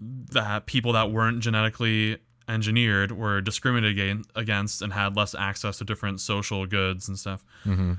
[0.00, 2.18] that people that weren't genetically
[2.48, 7.44] engineered were discriminated against and had less access to different social goods and stuff.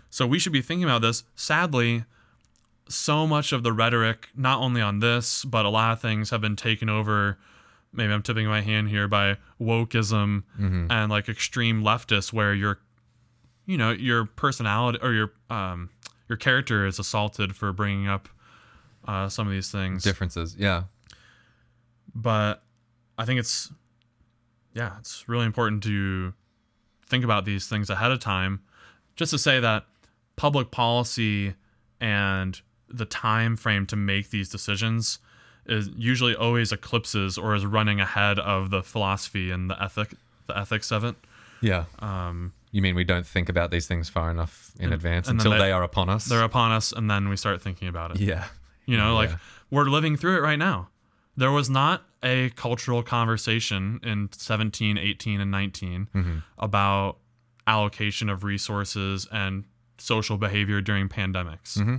[0.10, 1.24] So we should be thinking about this.
[1.36, 2.06] Sadly,
[2.90, 6.40] so much of the rhetoric, not only on this, but a lot of things have
[6.40, 7.38] been taken over.
[7.92, 10.44] Maybe I'm tipping my hand here by wokeism
[10.92, 12.80] and like extreme leftists, where your,
[13.66, 15.90] you know, your personality or your um,
[16.30, 18.30] your character is assaulted for bringing up
[19.08, 20.04] uh, some of these things.
[20.04, 20.56] Differences.
[20.58, 20.84] Yeah.
[22.16, 22.64] but
[23.18, 23.72] I think it's
[24.78, 26.34] yeah, it's really important to
[27.08, 28.62] think about these things ahead of time.
[29.16, 29.86] Just to say that
[30.36, 31.56] public policy
[32.00, 35.20] and the time frame to make these decisions
[35.66, 40.13] is usually always eclipses or is running ahead of the philosophy and the ethic
[40.48, 41.16] the ethics of it.
[41.60, 41.86] Yeah.
[42.00, 45.52] Um, You mean we don't think about these things far enough in advance and until
[45.54, 46.26] they- they, are upon us?
[46.26, 48.20] they're upon us and then we start thinking about it.
[48.22, 48.46] yeah.
[48.86, 49.38] You know, like Yeah.
[49.72, 50.88] we're living through it right now.
[51.38, 56.38] There was not a cultural conversation in 17, 18, and 19 Mm-hmm.
[56.58, 57.17] about
[57.67, 59.65] allocation of resources and
[59.97, 61.78] social behavior during pandemics.
[61.78, 61.97] Mm-hmm.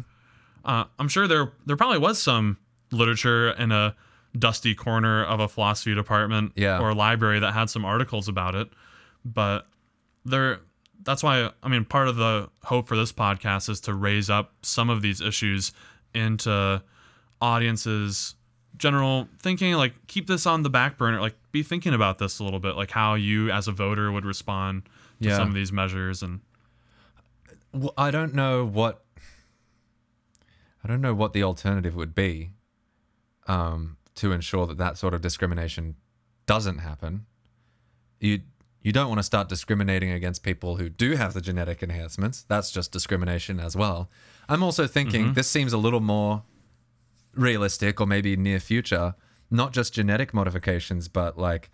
[0.64, 2.58] Uh, I'm sure there there probably was some
[2.90, 3.94] literature in a
[4.38, 6.80] dusty corner of a philosophy department Yeah.
[6.80, 8.68] or library that had some articles about it,
[9.24, 9.66] but
[10.24, 10.60] there
[11.04, 14.52] that's why I mean part of the hope for this podcast is to raise up
[14.62, 15.72] some of these issues
[16.14, 16.82] into
[17.40, 18.34] audiences
[18.76, 22.44] general thinking like keep this on the back burner like be thinking about this a
[22.44, 24.82] little bit like how you as a voter would respond
[25.20, 25.36] to Yeah.
[25.36, 26.40] some of these measures and
[27.72, 29.02] Well, I don't know what
[30.84, 32.50] I don't know what the alternative would be
[33.46, 35.96] um, to ensure that that sort of discrimination
[36.46, 37.26] doesn't happen.
[38.20, 38.40] You
[38.80, 42.42] you don't want to start discriminating against people who do have the genetic enhancements.
[42.44, 44.08] That's just discrimination as well.
[44.48, 46.42] I'm also thinking this seems a little more
[47.38, 49.14] realistic or maybe near future,
[49.50, 51.70] not just genetic modifications, but like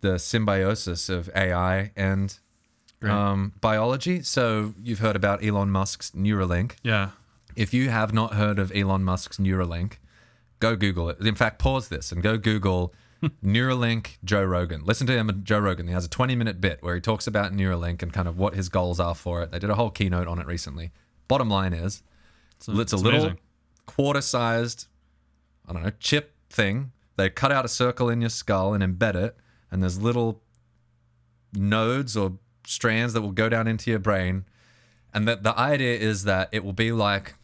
[0.00, 2.38] the symbiosis of AI and
[3.02, 4.22] um, biology.
[4.22, 6.72] So you've heard about Elon Musk's Neuralink.
[6.82, 7.10] yeah
[7.56, 9.94] If you have not heard of Elon Musk's Neuralink,
[10.60, 11.20] go Google it.
[11.20, 12.92] In fact, pause this and go Google
[13.44, 14.84] Neuralink Joe Rogan.
[14.84, 15.86] Listen to him, Joe Rogan.
[15.88, 18.54] He has a 20 minute bit where he talks about Neuralink and kind of what
[18.54, 19.50] his goals are for it.
[19.50, 20.92] They did a whole keynote on it recently.
[21.28, 22.02] Bottom line is,
[22.56, 23.38] it's, a it's little amazing.
[23.86, 24.86] quarter sized,
[25.68, 26.92] I don't know, chip thing.
[27.16, 29.36] They cut out a circle in your skull and embed it,
[29.70, 30.42] and there's little
[31.52, 34.44] nodes or strands that will go down into your brain.
[35.14, 37.34] And the, the idea is that it will be like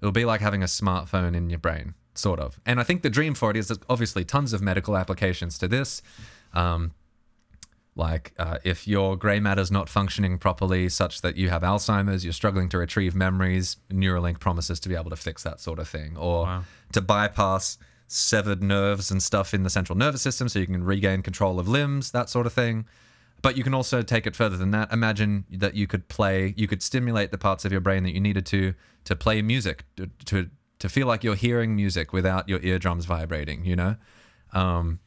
[0.00, 2.60] it will be like having a smartphone in your brain, sort of.
[2.66, 5.68] And I think the dream for it is that obviously tons of medical applications to
[5.68, 6.02] this.
[6.52, 6.92] Um,
[7.96, 12.32] like uh, if your grey matter's not functioning properly, such that you have Alzheimer's, you're
[12.32, 16.16] struggling to retrieve memories, Neuralink promises to be able to fix that sort of thing,
[16.16, 16.64] or Wow.
[16.92, 17.78] to bypass
[18.08, 21.68] severed nerves and stuff in the central nervous system, so you can regain control of
[21.68, 22.84] limbs, that sort of thing.
[23.42, 24.92] But you can also take it further than that.
[24.92, 28.20] Imagine that you could play, you could stimulate the parts of your brain that you
[28.20, 32.60] needed to to play music, to to, to feel like you're hearing music without your
[32.62, 33.64] eardrums vibrating.
[33.64, 33.96] You know.
[34.52, 35.00] Um,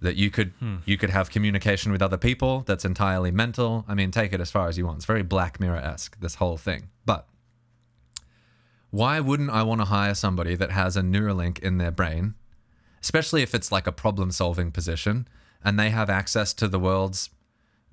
[0.00, 0.76] that you could hmm.
[0.84, 3.84] you could have communication with other people that's entirely mental.
[3.88, 4.98] I mean, take it as far as you want.
[4.98, 6.88] It's very Black Mirror esque this whole thing.
[7.04, 7.26] But
[8.90, 12.34] why wouldn't I want to hire somebody that has a Neuralink in their brain,
[13.02, 15.28] especially if it's like a problem solving position
[15.64, 17.30] and they have access to the world's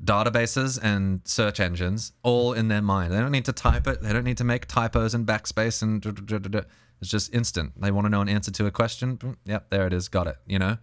[0.03, 3.13] databases and search engines all in their mind.
[3.13, 4.01] They don't need to type it.
[4.01, 6.67] They don't need to make typos and backspace and da- da- da- da- da.
[7.01, 7.73] it's just instant.
[7.79, 9.37] They want to know an answer to a question.
[9.45, 10.09] Yep, there it is.
[10.09, 10.37] Got it.
[10.45, 10.77] You know.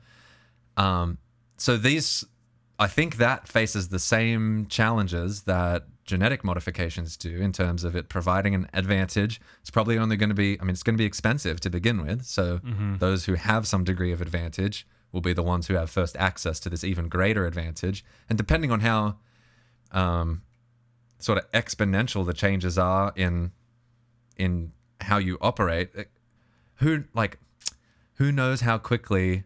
[0.80, 1.18] Um,
[1.56, 2.24] so these,
[2.78, 8.08] I think that faces the same challenges that genetic modifications do in terms of it
[8.08, 9.40] providing an advantage.
[9.60, 12.04] It's probably only going to be, I mean, it's going to be expensive to begin
[12.04, 12.24] with.
[12.24, 12.60] So
[12.98, 16.58] those who have some degree of advantage will be the ones who have first access
[16.60, 18.04] to this even greater advantage.
[18.28, 19.16] And depending on how
[19.92, 20.42] um,
[21.18, 23.52] sort of exponential the changes are in
[24.36, 25.90] in how you operate,
[26.76, 27.38] who like
[28.14, 29.44] who knows how quickly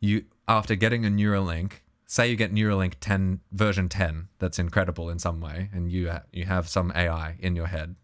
[0.00, 1.72] you after getting a Neuralink,
[2.06, 6.22] say you get Neuralink 10 version 10 that's incredible in some way and you ha-
[6.32, 7.96] you have some AI in your head.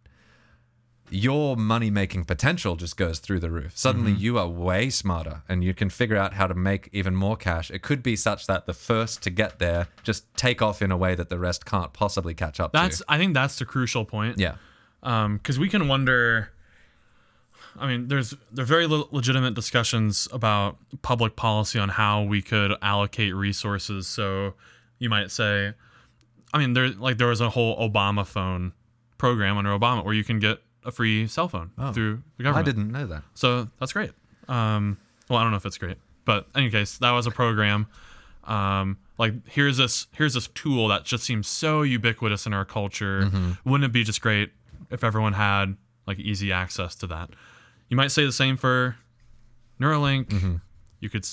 [1.10, 3.76] Your money making potential just goes through the roof.
[3.76, 4.22] Suddenly mm-hmm.
[4.22, 7.70] you are way smarter and you can figure out how to make even more cash.
[7.70, 10.96] It could be such that the first to get there just take off in a
[10.96, 13.04] way that the rest can't possibly catch up That's to.
[13.08, 14.38] I think that's the crucial point.
[14.38, 14.54] Yeah.
[15.02, 16.50] Um, because we can wonder.
[17.78, 22.42] I mean, there's there are very le- legitimate discussions about public policy on how we
[22.42, 24.06] could allocate resources.
[24.06, 24.54] So
[24.98, 25.72] you might say,
[26.52, 28.72] I mean, there like there was a whole Obama phone
[29.18, 32.66] program under Obama where you can get a free cell phone through the government.
[32.66, 33.22] I didn't know that.
[33.34, 34.10] So that's great.
[34.48, 37.30] Um, well, I don't know if it's great, but in any case, that was a
[37.30, 37.86] program.
[38.44, 43.30] Um, like here's this here's this tool that just seems so ubiquitous in our culture.
[43.64, 44.50] Wouldn't it be just great
[44.90, 47.30] if everyone had like easy access to that?
[47.92, 48.96] You might say the same for
[49.78, 50.60] Neuralink.
[51.00, 51.26] You could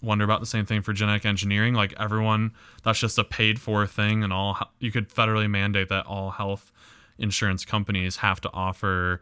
[0.00, 1.74] wonder about the same thing for genetic engineering.
[1.74, 2.52] Like everyone,
[2.82, 6.72] that's just a paid for thing, and all you could federally mandate that all health
[7.18, 9.20] insurance companies have to offer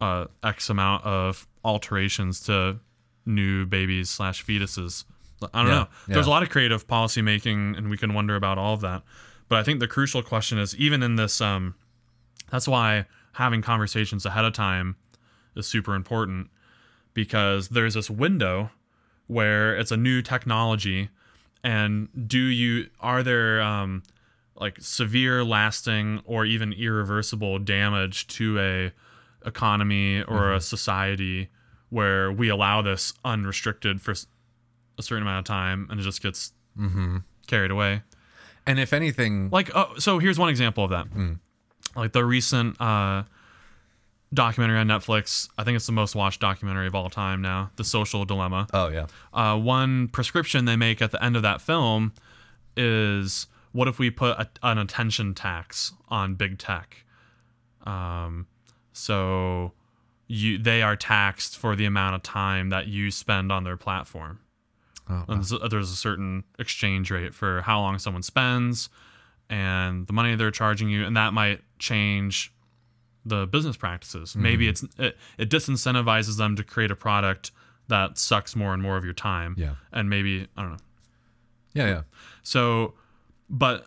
[0.00, 2.78] uh, X amount of alterations to
[3.26, 5.04] new babies slash fetuses.
[5.52, 5.88] I don't Yeah, know.
[6.08, 9.02] There's a lot of creative policy making, and we can wonder about all of that.
[9.50, 11.42] But I think the crucial question is even in this.
[11.42, 11.74] Um,
[12.50, 14.96] that's why having conversations ahead of time
[15.56, 16.48] is super important
[17.14, 18.70] because there's this window
[19.26, 21.08] where it's a new technology.
[21.64, 24.02] And do you are there um,
[24.56, 28.92] like severe lasting or even irreversible damage to a
[29.46, 31.48] economy or a society
[31.90, 34.14] where we allow this unrestricted for
[34.98, 36.52] a certain amount of time and it just gets
[37.46, 38.02] carried away?
[38.66, 41.06] And if anything, like oh, so here's one example of that.
[41.96, 43.24] Like the recent uh
[44.34, 45.48] documentary on netflix.
[45.58, 48.66] I think it's the most watched documentary of all time now the social dilemma.
[48.72, 49.06] Oh yeah.
[49.32, 52.12] uh, one prescription they make at the end of that film
[52.76, 57.04] is what if we put a, an attention tax on big tech?
[57.84, 58.46] Um,
[58.92, 59.72] so
[60.28, 64.40] you they are taxed for the amount of time that you spend on their platform.
[65.10, 68.88] Oh, and there's- there's a certain exchange rate for how long someone spends
[69.50, 72.52] and the money they're charging you and that might change
[73.24, 77.52] the business practices maybe it's it, it disincentivizes them to create a product
[77.88, 79.74] that sucks more and more of your time Yeah.
[79.92, 80.78] and maybe i don't know
[81.74, 82.02] Yeah, yeah.
[82.42, 82.94] so,
[83.48, 83.86] but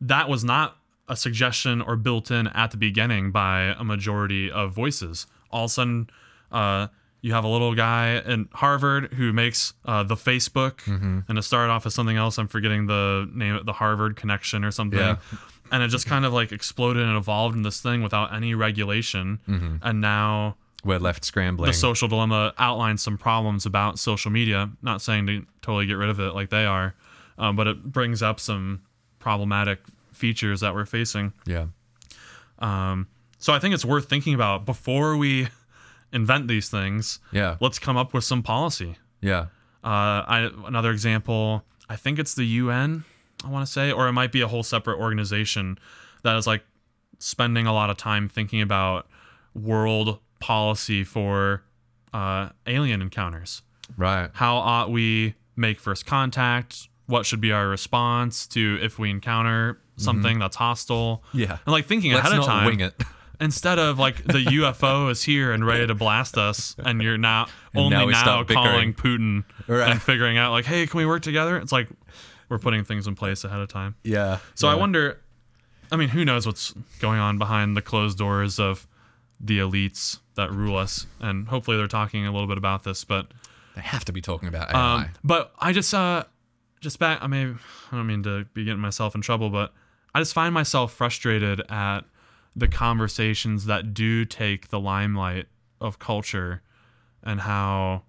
[0.00, 0.76] that was not
[1.08, 5.26] a suggestion or built in at the beginning by a majority of voices.
[5.50, 6.08] All of a sudden,
[6.50, 6.88] uh,
[7.20, 10.80] you have a little guy in Harvard who makes uh, the Facebook,
[11.28, 12.38] and it started off as something else.
[12.38, 14.98] I'm forgetting the name, of the Harvard Connection or something.
[14.98, 15.16] Yeah.
[15.72, 19.80] And it just kind of like exploded and evolved in this thing without any regulation.
[19.82, 21.66] And now We're left scrambling.
[21.68, 24.70] the social dilemma outlines some problems about social media.
[24.82, 26.94] Not saying to totally get rid of it like they are,
[27.38, 28.82] um, but it brings up some
[29.18, 29.80] problematic
[30.12, 31.32] features that we're facing.
[31.46, 31.66] yeah.
[32.58, 35.48] Um, so I think it's worth thinking about before we
[36.12, 37.18] invent these things.
[37.32, 37.56] Yeah.
[37.60, 38.96] Let's come up with some policy.
[39.20, 39.46] Yeah.
[39.82, 43.04] Uh, I, another example, I think it's the UN,
[43.44, 45.78] I want to say, or it might be a whole separate organization
[46.22, 46.62] that is like
[47.18, 49.06] spending a lot of time thinking about
[49.54, 51.62] world policy for
[52.12, 53.62] uh, alien encounters.
[53.96, 54.30] Right.
[54.34, 56.88] How ought we make first contact?
[57.06, 61.22] What should be our response to if we encounter something that's hostile?
[61.32, 61.58] Yeah.
[61.66, 62.94] And like thinking Let's ahead of time wing it.
[63.40, 67.46] instead of like the UFO is here and ready to blast us, and you're now
[67.74, 69.90] And only now now, calling Putin Right.
[69.90, 71.56] and figuring out like, hey, can we work together?
[71.58, 71.88] It's like
[72.48, 73.96] we're putting things in place ahead of time.
[74.02, 74.38] Yeah.
[74.54, 75.20] So I wonder.
[75.92, 78.86] I mean, who knows what's going on behind the closed doors of
[79.38, 81.06] the elites that rule us?
[81.20, 83.28] And hopefully they're talking a little bit about this, but
[83.76, 84.94] they have to be talking about AI.
[84.94, 86.24] um, but I just uh
[86.80, 87.58] just back I mean
[87.92, 89.72] I don't mean to be getting myself in trouble, but
[90.14, 92.00] I just find myself frustrated at
[92.56, 95.46] the conversations that do take the limelight
[95.80, 96.62] of culture
[97.22, 98.02] and how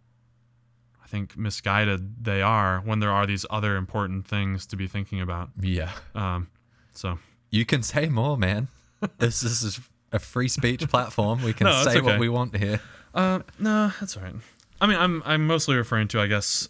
[1.15, 5.49] think misguided they are when there are these other important things to be thinking about.
[5.59, 5.91] Yeah.
[6.13, 6.47] Um,
[6.93, 7.19] so
[7.51, 8.67] You can say more, man.
[9.17, 9.79] this is
[10.11, 11.41] a free speech platform.
[11.43, 12.81] We can No, say what we want here.
[13.13, 14.35] Uh, no, that's all right.
[14.81, 16.67] I mean, I'm I'm mostly referring to, I guess,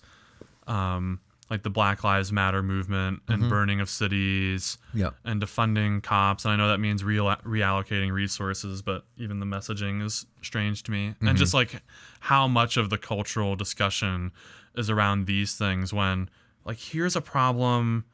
[0.68, 1.20] um,
[1.50, 5.12] like the Black Lives Matter movement and burning of cities Yeah.
[5.24, 6.44] and defunding cops.
[6.44, 10.92] And I know that means real, reallocating resources, but even the messaging is strange to
[10.92, 11.14] me.
[11.22, 11.82] And just like
[12.22, 14.32] how much of the cultural discussion
[14.76, 16.30] is around these things when,
[16.66, 18.06] like, here's a problem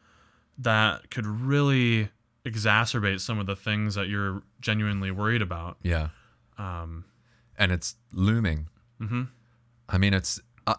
[0.57, 2.09] that could really
[2.45, 5.77] exacerbate some of the things that you're genuinely worried about.
[5.84, 6.09] Yeah.
[6.57, 7.05] Um,
[7.57, 8.67] And it's looming.
[8.99, 9.29] mhm.
[9.88, 10.39] I mean, it's.
[10.67, 10.75] I,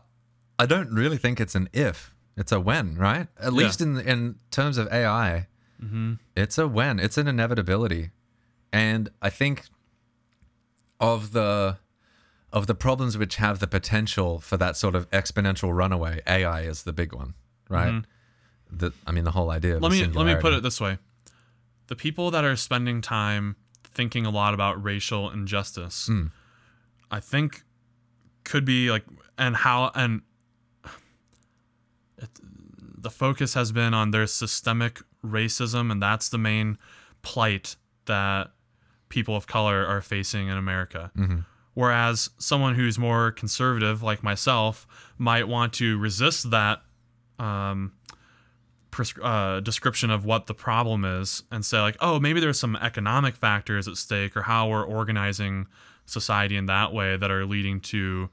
[0.59, 2.12] I don't really think it's an if.
[2.37, 3.29] It's a when, right?
[3.39, 3.59] At Yeah.
[3.59, 5.49] least in in terms of AI,
[5.83, 6.19] Mhm.
[6.37, 6.99] it's a when.
[6.99, 8.11] It's an inevitability,
[8.73, 9.67] and I think
[11.01, 11.79] of the
[12.53, 16.83] of the problems which have the potential for that sort of exponential runaway, AI is
[16.83, 17.33] the big one,
[17.71, 18.05] right?
[18.71, 19.79] The, I mean, the whole idea.
[19.79, 20.99] Let me let me put it this way
[21.89, 26.27] the people that are spending time thinking a lot about racial injustice Hmm.
[27.11, 27.65] i think
[28.45, 29.05] could be like
[29.37, 30.23] and how and
[33.03, 36.79] the focus has been on their systemic racism and that's the main
[37.23, 37.77] plight
[38.07, 38.51] that
[39.09, 41.11] people of color are facing in america.
[41.17, 41.41] Mm-hmm.
[41.75, 44.87] whereas someone who's more conservative like myself
[45.19, 46.81] might want to resist that
[47.39, 47.93] um,
[48.91, 52.77] pres- uh, description of what the problem is and say like oh maybe there's some
[52.77, 55.67] economic factors at stake or how we're organizing
[56.07, 58.29] society in that way that are leading to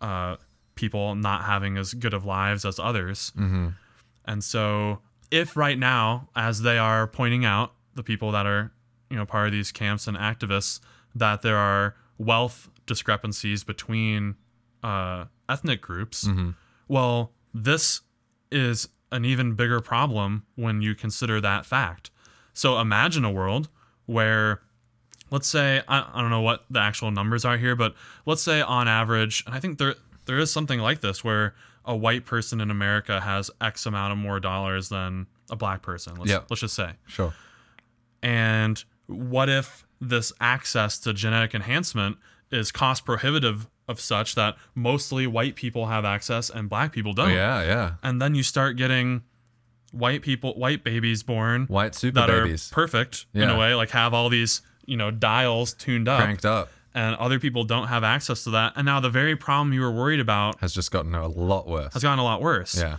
[0.00, 0.36] uh,
[0.74, 3.32] people not having as good of lives as others
[4.24, 5.00] and so
[5.30, 8.72] if right now as they are pointing out the people that are
[9.10, 10.80] you know part of these camps and activists
[11.14, 14.34] that there are wealth discrepancies between
[14.82, 16.50] uh, ethnic groups mm-hmm.
[16.88, 18.00] well this
[18.50, 22.10] is an even bigger problem when you consider that fact.
[22.54, 23.68] So imagine a world
[24.06, 24.62] where,
[25.30, 27.94] let's say, I, I don't know what the actual numbers are here, but
[28.26, 29.94] let's say on average, and I think there
[30.24, 31.54] there is something like this where
[31.84, 36.14] a white person in America has X amount of more dollars than a black person.
[36.16, 36.40] Let's, Yeah.
[36.48, 36.92] let's just say.
[37.06, 37.34] Sure.
[38.22, 42.16] And what if this access to genetic enhancement
[42.50, 47.30] is cost prohibitive of such that mostly white people have access and black people don't?
[47.30, 47.92] Oh, Yeah, yeah.
[48.02, 49.22] and then you start getting
[49.90, 53.90] white people white babies born White super that babies are perfect in a way like
[53.90, 58.04] have all these you know dials tuned up cranked up and other people don't have
[58.04, 61.14] access to that and now the very problem you were worried about has just gotten
[61.14, 61.92] a lot worse.
[61.94, 62.96] has gotten a lot worse Yeah.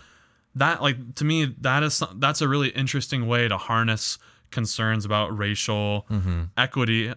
[0.56, 4.18] that like to me that is that's a really interesting way to harness
[4.52, 6.44] concerns about racial Mm-hmm.
[6.58, 7.14] equity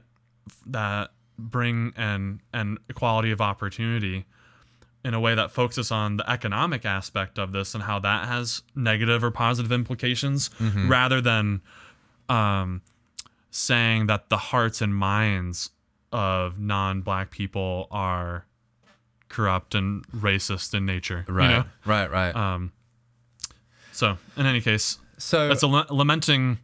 [0.66, 4.24] that bring and and equality of opportunity
[5.04, 8.62] in a way that focuses on the economic aspect of this and how that has
[8.74, 10.88] negative or positive implications Mm-hmm.
[10.88, 11.60] rather than
[12.28, 12.82] um,
[13.50, 15.70] saying that the hearts and minds
[16.12, 18.44] of non-black people are
[19.28, 21.48] corrupt and racist in nature you Right.
[21.50, 21.64] know?
[21.84, 22.34] Right, right.
[22.34, 22.72] Um,
[23.92, 26.58] so, in any case, so it's a la- lamenting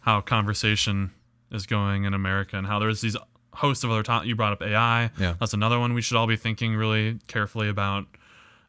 [0.00, 1.10] how conversation
[1.50, 3.16] is going in America and how there's these
[3.54, 4.28] host of other topics.
[4.28, 5.10] You brought up AI.
[5.18, 5.34] Yeah.
[5.40, 8.06] That's another one we should all be thinking really carefully about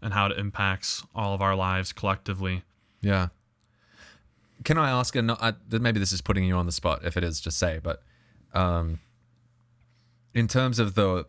[0.02, 2.64] and how it impacts all of our lives collectively.
[3.02, 3.28] Yeah.
[4.64, 5.16] Can I ask?
[5.16, 5.32] And
[5.72, 7.02] maybe this is putting you on the spot.
[7.06, 7.80] If it is, just say.
[7.82, 8.02] But
[8.54, 9.00] um,
[10.34, 11.26] in terms of the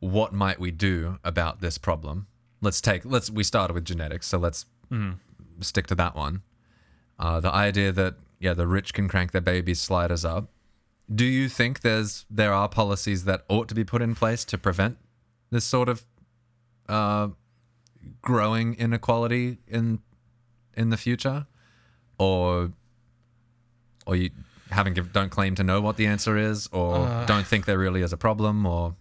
[0.00, 2.26] what might we do about this problem?
[2.60, 3.04] Let's take.
[3.04, 3.30] Let's.
[3.30, 4.66] We started with genetics, so let's
[5.60, 6.42] stick to that one.
[7.18, 10.50] Uh, the idea that yeah, the rich can crank their baby sliders up.
[11.12, 14.58] Do you think there's there are policies that ought to be put in place to
[14.58, 14.98] prevent
[15.50, 16.04] this sort of
[16.88, 17.28] uh,
[18.22, 20.00] growing inequality in
[20.74, 21.46] in the future,
[22.18, 22.72] or
[24.06, 24.30] or you
[24.70, 28.02] haven't give, don't claim to know what the answer is, or don't think there really
[28.02, 28.94] is a problem, or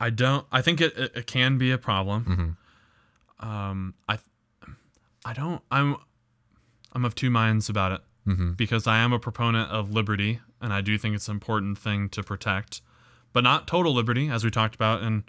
[0.00, 0.46] I don't.
[0.52, 2.56] I think it, it, it can be a problem.
[3.40, 4.18] Um, I,
[5.24, 5.62] I don't.
[5.70, 5.96] I'm,
[6.92, 8.00] I'm of two minds about it
[8.56, 12.10] because I am a proponent of liberty, and I do think it's an important thing
[12.10, 12.82] to protect,
[13.32, 15.24] but not total liberty, as we talked about in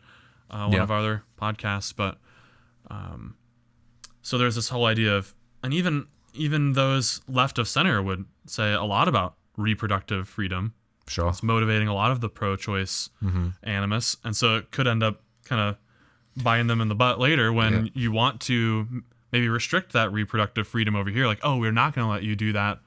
[0.52, 0.84] uh, one Yeah.
[0.84, 1.94] of our other podcasts.
[1.96, 2.18] But,
[2.92, 3.36] um,
[4.22, 5.34] so there's this whole idea of,
[5.64, 10.74] and even even those left of center would say a lot about reproductive freedom
[11.08, 13.10] sure, it's motivating a lot of the pro-choice
[13.64, 15.78] animus, and so it could end up kind of
[16.44, 17.92] biting them in the butt later when Yeah.
[17.96, 21.26] you want to maybe restrict that reproductive freedom over here.
[21.28, 22.80] Like, oh, we're not going to let you do that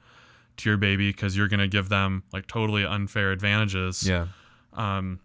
[0.57, 4.07] to your baby because you're going to give them like totally unfair advantages.
[4.07, 4.27] yeah.
[4.73, 5.19] Um,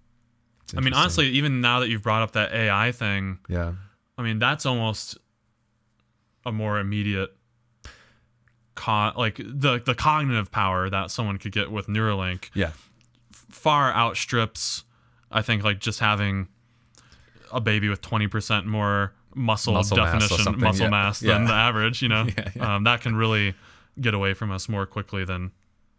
[0.77, 3.73] I mean, honestly, even now that you've brought up that AI thing, yeah,
[4.19, 5.17] I mean, that's almost
[6.45, 7.35] a more immediate
[8.79, 12.71] co- like the the cognitive power that someone could get with Neuralink Yeah.
[13.33, 14.85] far outstrips
[15.31, 16.49] I think like just having
[17.53, 20.91] a baby with 20% more muscle, Muscle definition something, muscle yeah.
[20.91, 21.49] mass than Yeah.
[21.49, 22.27] the average, you know.
[22.57, 22.77] Yeah.
[22.77, 23.55] Um, that can really
[24.01, 25.53] get away from us more quickly than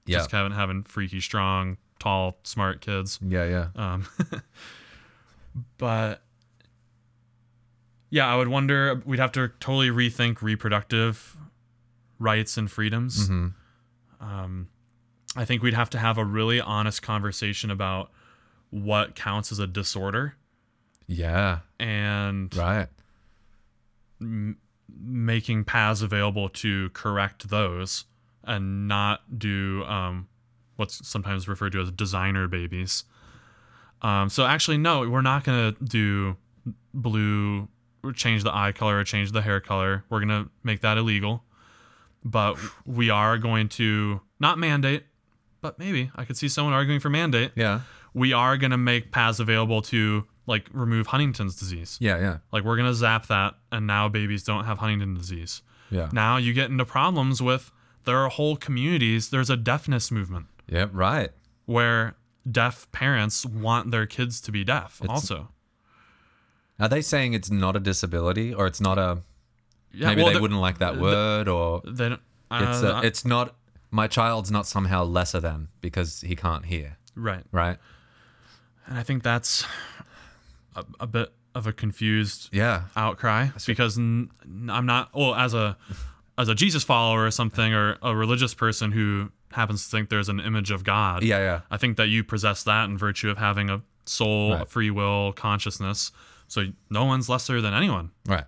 [0.07, 3.19] just having having freaky strong, tall, smart kids.
[3.21, 3.45] Yeah.
[3.45, 3.67] Yeah.
[3.75, 4.07] Um,
[5.77, 6.21] but
[8.09, 9.01] yeah, I would wonder.
[9.05, 11.38] We'd have to totally rethink reproductive
[12.20, 13.30] rights and freedoms.
[13.30, 13.53] Mhm.
[14.20, 14.67] Um,
[15.36, 18.11] I think we'd have to have a really honest conversation about
[18.70, 20.36] what counts as a disorder
[21.07, 21.59] Yeah.
[21.80, 22.88] and Right.
[24.22, 24.57] m-
[24.89, 28.05] making paths available to correct those
[28.43, 30.28] and not do um,
[30.76, 33.03] what's sometimes referred to as designer babies.
[34.01, 36.38] Um, so actually, no, we're not gonna do
[36.93, 37.67] blue,
[38.15, 40.03] change the eye color or change the hair color.
[40.09, 41.43] We're gonna make that illegal,
[42.24, 45.03] but we are going to not mandate,
[45.61, 47.51] but maybe I could see someone arguing for mandate.
[47.55, 47.82] Yeah.
[48.13, 51.97] We are gonna make paths available to like remove Huntington's disease.
[52.01, 52.17] Yeah.
[52.20, 52.38] Yeah.
[52.51, 55.61] Like we're gonna zap that, and now babies don't have Huntington disease.
[55.91, 56.09] Yeah.
[56.11, 57.72] Now you get into problems with
[58.05, 59.30] there are whole communities.
[59.30, 60.88] There's a deafness movement Yeah.
[60.91, 61.30] Right.
[61.65, 62.15] where
[62.49, 65.01] deaf parents want their kids to be deaf.
[65.07, 65.49] also,
[66.80, 69.20] Are they saying it's not a disability or it's not a
[69.94, 72.22] yeah, maybe well, they the- wouldn't like that word or They don't,
[72.52, 73.56] it's uh, a, it's not
[73.92, 77.78] my child's not somehow lesser than because he can't hear, right, right?
[78.88, 79.66] and I think that's
[80.76, 82.84] a, a bit of a confused Yeah.
[82.96, 85.78] outcry because n- n- I'm not well as a
[86.38, 90.30] as a Jesus follower or something or a religious person who happens to think there's
[90.30, 91.24] an image of God.
[91.24, 91.62] Yeah, yeah.
[91.72, 95.34] I think that you possess that in virtue of having a soul, a free will,
[95.34, 96.12] consciousness.
[96.48, 98.12] So no one's lesser than anyone.
[98.26, 98.46] Right.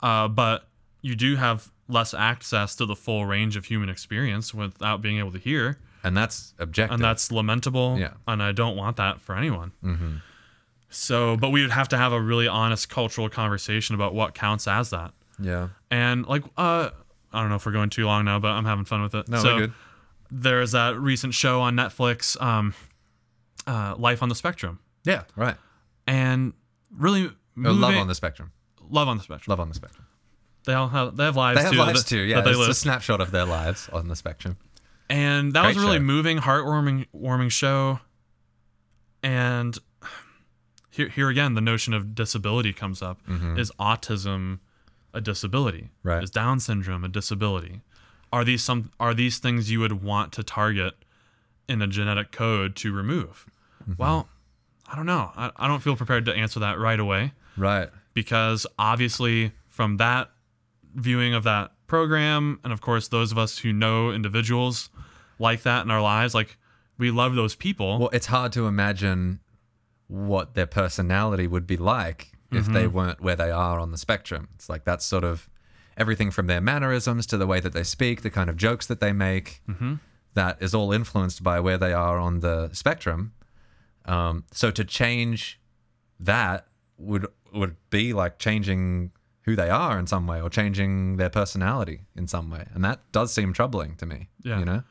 [0.00, 0.66] Uh, but
[1.06, 5.32] you do have less access to the full range of human experience without being able
[5.32, 6.94] to hear, And that's objective.
[6.94, 7.98] and that's lamentable.
[7.98, 8.14] Yeah.
[8.26, 9.70] And I don't want that for anyone.
[9.84, 10.16] Mm-hmm.
[10.90, 14.66] So, but we would have to have a really honest cultural conversation about what counts
[14.66, 15.12] as that.
[15.40, 15.68] yeah.
[15.90, 16.90] And like, uh,
[17.32, 19.28] I don't know if we're going too long now, but I'm having fun with it.
[19.28, 19.72] No, so we're good.
[20.30, 22.74] there's that recent show on Netflix, um,
[23.66, 25.56] uh, Life on the Spectrum, Yeah, right.
[26.06, 26.52] and
[26.96, 28.52] really moving, love on the spectrum.
[28.88, 29.50] love on the spectrum.
[29.52, 30.04] Love on the spectrum.
[30.66, 31.62] They all have they have lives too.
[31.62, 31.78] They have too.
[31.78, 32.20] lives that, too.
[32.20, 32.68] Yeah, they it's live.
[32.68, 34.58] a snapshot of their lives on the spectrum.
[35.08, 36.02] and that was a really show.
[36.02, 38.00] moving, heartwarming, warming show.
[39.22, 39.76] And
[40.90, 43.20] here, here again, the notion of disability comes up.
[43.56, 44.60] Is autism
[45.14, 45.78] a disability?
[46.02, 46.08] Mm-hmm.
[46.08, 46.22] Right.
[46.22, 47.80] Is Down syndrome a disability?
[48.32, 48.90] Are these some?
[49.00, 50.94] Are these things you would want to target
[51.68, 53.46] in a genetic code to remove?
[53.82, 53.94] Mm-hmm.
[53.98, 54.28] Well,
[54.90, 55.30] I don't know.
[55.36, 57.88] I, I don't feel prepared to answer that right away Right.
[58.14, 60.30] because obviously from that
[60.96, 64.90] viewing of that program and of course those of us who know individuals
[65.38, 66.56] like that in our lives like
[66.98, 69.38] we love those people Well, it's hard to imagine
[70.08, 72.72] what their personality would be like if Mm-hmm.
[72.74, 74.48] they weren't where they are on the spectrum.
[74.54, 75.48] It's like that's sort of
[75.96, 79.00] everything from their mannerisms to the way that they speak, the kind of jokes that
[79.00, 79.62] they make.
[79.68, 79.94] Mm-hmm.
[80.34, 83.32] that is all influenced by where they are on the spectrum.
[84.06, 85.60] Um, so to change
[86.20, 86.66] that
[86.98, 89.10] would would be like changing
[89.46, 93.00] who they are in some way or changing their personality in some way, and that
[93.12, 94.28] does seem troubling to me.
[94.42, 94.58] Yeah.
[94.58, 94.82] You know.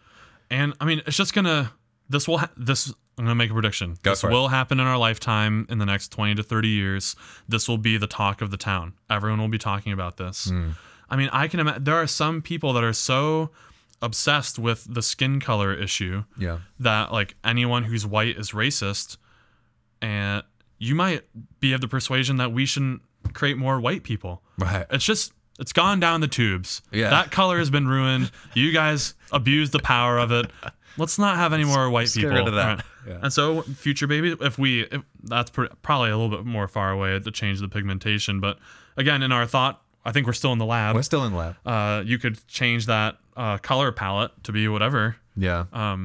[0.50, 1.72] and i mean it's just gonna
[2.10, 4.34] this will ha- this i'm gonna make a prediction Go this for it.
[4.34, 7.16] will happen in our lifetime in the next 20 to 30 years
[7.50, 10.72] this will be the talk of the town everyone will be talking about this Hmm.
[11.10, 13.50] i mean i can imagine there are some people that are so
[14.04, 16.60] obsessed with the skin color issue Yeah.
[16.80, 19.18] that like anyone who's white is racist
[20.02, 20.44] and
[20.78, 21.24] you might
[21.60, 23.02] be of the persuasion that we shouldn't
[23.34, 24.86] create more white people Right.
[24.90, 27.10] it's just it's gone down the tubes Yeah.
[27.10, 30.50] that color has been ruined you guys abused the power of it
[30.98, 32.76] let's not have any more white get people rid of that.
[32.78, 32.86] Right.
[33.08, 33.20] Yeah.
[33.24, 36.92] and so future baby, if we if that's pr- probably a little bit more far
[36.92, 38.58] away to change the pigmentation but
[38.98, 41.38] again in our thought i think we're still in the lab We're still in the
[41.38, 41.56] lab.
[41.66, 45.66] uh, you could change that uh, color palette to be whatever Yeah.
[45.74, 45.98] Uh,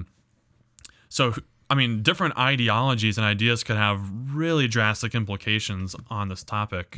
[1.08, 1.34] so,
[1.70, 4.00] I mean, different ideologies and ideas could have
[4.34, 6.96] really drastic implications on this topic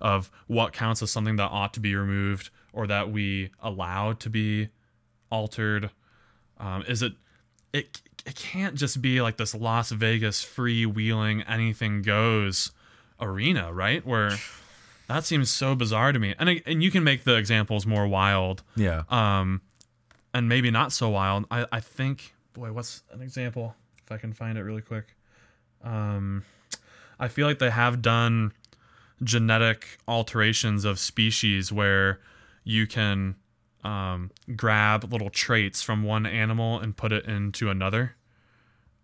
[0.00, 4.30] of what counts as something that ought to be removed or that we allow to
[4.30, 4.70] be
[5.30, 5.90] altered.
[6.58, 7.12] Um, is it,
[7.74, 12.72] it, it can't just be like this Las Vegas freewheeling, anything goes
[13.20, 14.04] arena, right?
[14.06, 14.30] Where
[15.08, 16.34] that seems so bizarre to me.
[16.38, 19.02] And, and you can make the examples more wild yeah.
[19.10, 19.60] um,
[20.32, 21.44] and maybe not so wild.
[21.50, 23.74] I, I think, boy, what's an example?
[24.06, 25.16] If I can find it really quick.
[25.82, 26.44] Um,
[27.18, 28.52] I feel like they have done
[29.22, 32.20] genetic alterations of species where
[32.62, 33.34] you can
[33.82, 38.14] um, grab little traits from one animal and put it into another.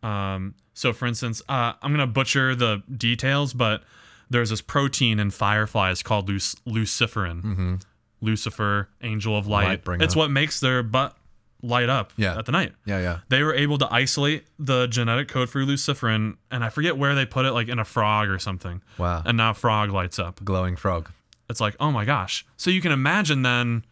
[0.05, 3.83] Um, so, for instance, uh, I'm gonna butcher the details, but
[4.31, 7.83] there's this protein in fireflies called luc- luciferin.
[8.21, 9.83] Lucifer, angel of light.
[9.85, 10.03] Lightbringer.
[10.03, 11.17] It's what makes their butt
[11.63, 12.37] light up Yeah.
[12.39, 13.19] at the night Yeah, yeah.
[13.29, 17.25] they were able to isolate the genetic code for luciferin and i forget where they
[17.25, 19.23] put it like in a frog or something Wow.
[19.25, 21.11] and now frog lights up Glowing frog.
[21.49, 23.85] it's like oh my gosh so you can imagine then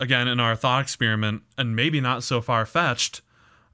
[0.00, 3.20] again in our thought experiment and maybe not so far-fetched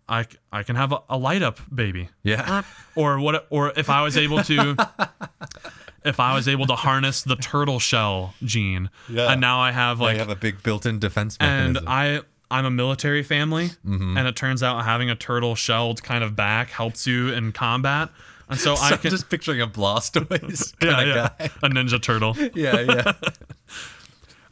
[0.07, 2.63] I, I can have a, a light up baby Yeah.
[2.95, 4.77] or what or if i was able to
[6.05, 9.33] if i was able to harness the turtle shell gene Yeah.
[9.33, 11.77] and now i have like they have a big built-in defense mechanism.
[11.79, 11.89] and.
[11.89, 12.21] I
[12.51, 14.17] I'm a military family, Mm-hmm.
[14.17, 18.09] and it turns out having a turtle shelled kind of back helps you in combat,
[18.49, 21.45] and so, So I I'm just picturing a Blastoise kind yeah of guy.
[21.63, 22.37] a ninja turtle.
[22.55, 23.13] Yeah, yeah.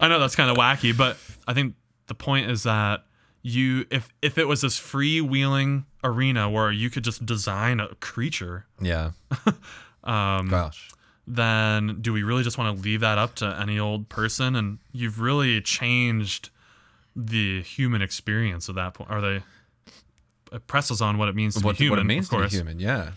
[0.00, 1.16] I know that's kind of wacky, but
[1.48, 1.74] I think
[2.06, 3.04] the point is that
[3.42, 8.66] you if if it was this freewheeling arena where you could just design a creature,
[8.80, 9.10] yeah.
[10.04, 10.90] um, Gosh.
[11.26, 14.54] then do we really just want to leave that up to any old person?
[14.54, 16.50] And you've really changed
[17.20, 19.10] the human experience at that point.
[19.10, 19.42] Are they?
[20.52, 21.98] It presses on what it means to What, be human.
[21.98, 23.10] what it means to be human, yeah.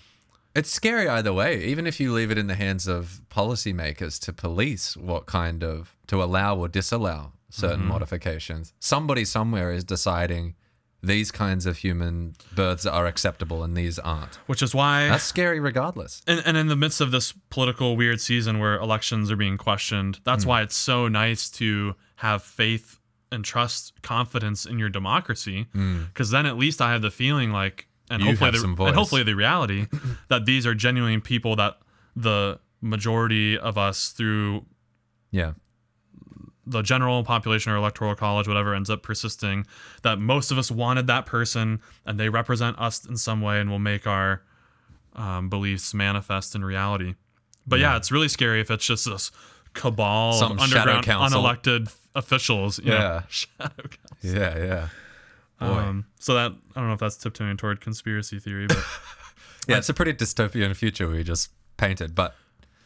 [0.53, 1.63] It's scary either way.
[1.63, 5.95] Even if you leave it in the hands of policymakers to police what kind of
[6.07, 7.87] to allow or disallow certain Mm-hmm.
[7.89, 10.55] modifications, somebody somewhere is deciding
[11.03, 14.35] these kinds of human births are acceptable and these aren't.
[14.47, 16.21] Which is why, That's scary, regardless.
[16.27, 20.19] and, and in the midst of this political weird season where elections are being questioned,
[20.25, 22.99] that's why it's so nice to have faith
[23.31, 25.67] and trust, confidence in your democracy,
[26.07, 28.21] because then at least I have the feeling like, and.
[28.21, 29.87] You hopefully, the, and hopefully the reality
[30.27, 31.77] that these are genuine people that
[32.15, 34.65] the majority of us through
[35.31, 35.53] Yeah.
[36.65, 39.65] the general population or electoral college, whatever ends up persisting,
[40.03, 43.69] that most of us wanted that person and they represent us in some way and
[43.69, 44.41] will make our
[45.15, 47.15] um, beliefs manifest in reality.
[47.67, 47.95] But yeah.
[47.97, 49.31] it's really scary if it's just this
[49.73, 51.41] cabal Some of underground council.
[51.43, 52.79] unelected officials.
[52.79, 53.21] you know,
[53.59, 53.67] Yeah.
[54.21, 54.87] Yeah, yeah.
[55.59, 55.65] Boy.
[55.67, 58.77] Um, so that I don't know if that's tiptoeing toward conspiracy theory, but
[59.67, 62.35] yeah, it's a pretty dystopian future we just painted, but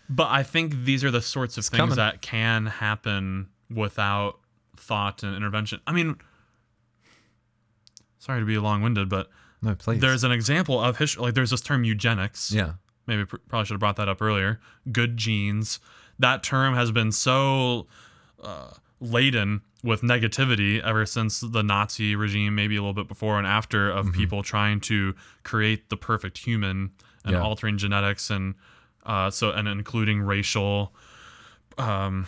[0.10, 1.96] but I think these are the sorts of things coming.
[1.96, 4.40] that can happen without
[4.78, 5.80] thought and intervention.
[5.88, 6.16] I mean,
[8.20, 9.30] sorry to be long-winded, but
[9.62, 10.00] no, please.
[10.02, 11.24] there's an example of history.
[11.24, 12.52] Like there's this term eugenics.
[12.52, 12.74] yeah.
[13.08, 14.60] Maybe pr- probably should have brought that up earlier.
[14.92, 15.80] Good genes.
[16.18, 17.86] That term has been so
[18.44, 18.72] uh,
[19.06, 23.90] laden with negativity ever since the Nazi regime, maybe a little bit before and after,
[23.90, 26.92] of people trying to create the perfect human
[27.24, 27.42] and Yeah.
[27.42, 28.56] altering genetics and
[29.06, 30.94] uh, so and including racial
[31.78, 32.26] um,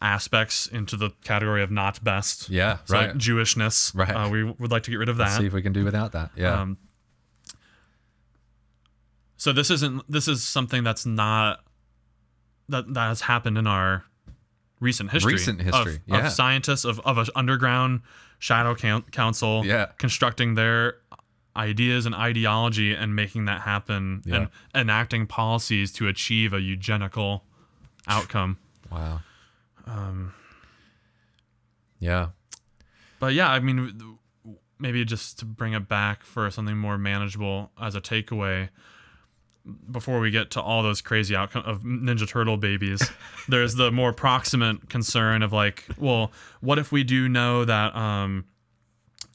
[0.00, 2.48] aspects into the category of not best.
[2.48, 3.14] Yeah, So right.
[3.18, 3.94] Jewishness.
[3.94, 4.08] Right.
[4.10, 5.24] Uh, we would like to get rid of that.
[5.24, 6.30] Let's see if we can do without that.
[6.36, 6.60] Yeah.
[6.60, 6.78] Um,
[9.36, 11.60] so this isn't this is something that's not
[12.68, 14.04] that that has happened in our
[14.84, 15.32] recent history.
[15.32, 16.28] Recent of- history, of, yeah.
[16.28, 18.02] scientists of of an underground
[18.38, 18.74] shadow
[19.10, 19.86] council, Yeah.
[19.98, 20.96] constructing their
[21.56, 24.36] ideas and ideology and making that happen Yeah.
[24.36, 27.44] and enacting policies to achieve a eugenical
[28.06, 28.58] outcome.
[28.90, 29.20] wow.
[29.86, 30.32] Um,
[31.98, 32.28] Yeah.
[33.20, 34.18] But yeah, I mean,
[34.78, 38.68] maybe just to bring it back for something more manageable as a takeaway.
[39.90, 43.02] Before we get to all those crazy outcome of Ninja Turtle babies,
[43.48, 48.44] there's the more proximate concern of like, well, what if we do know that um,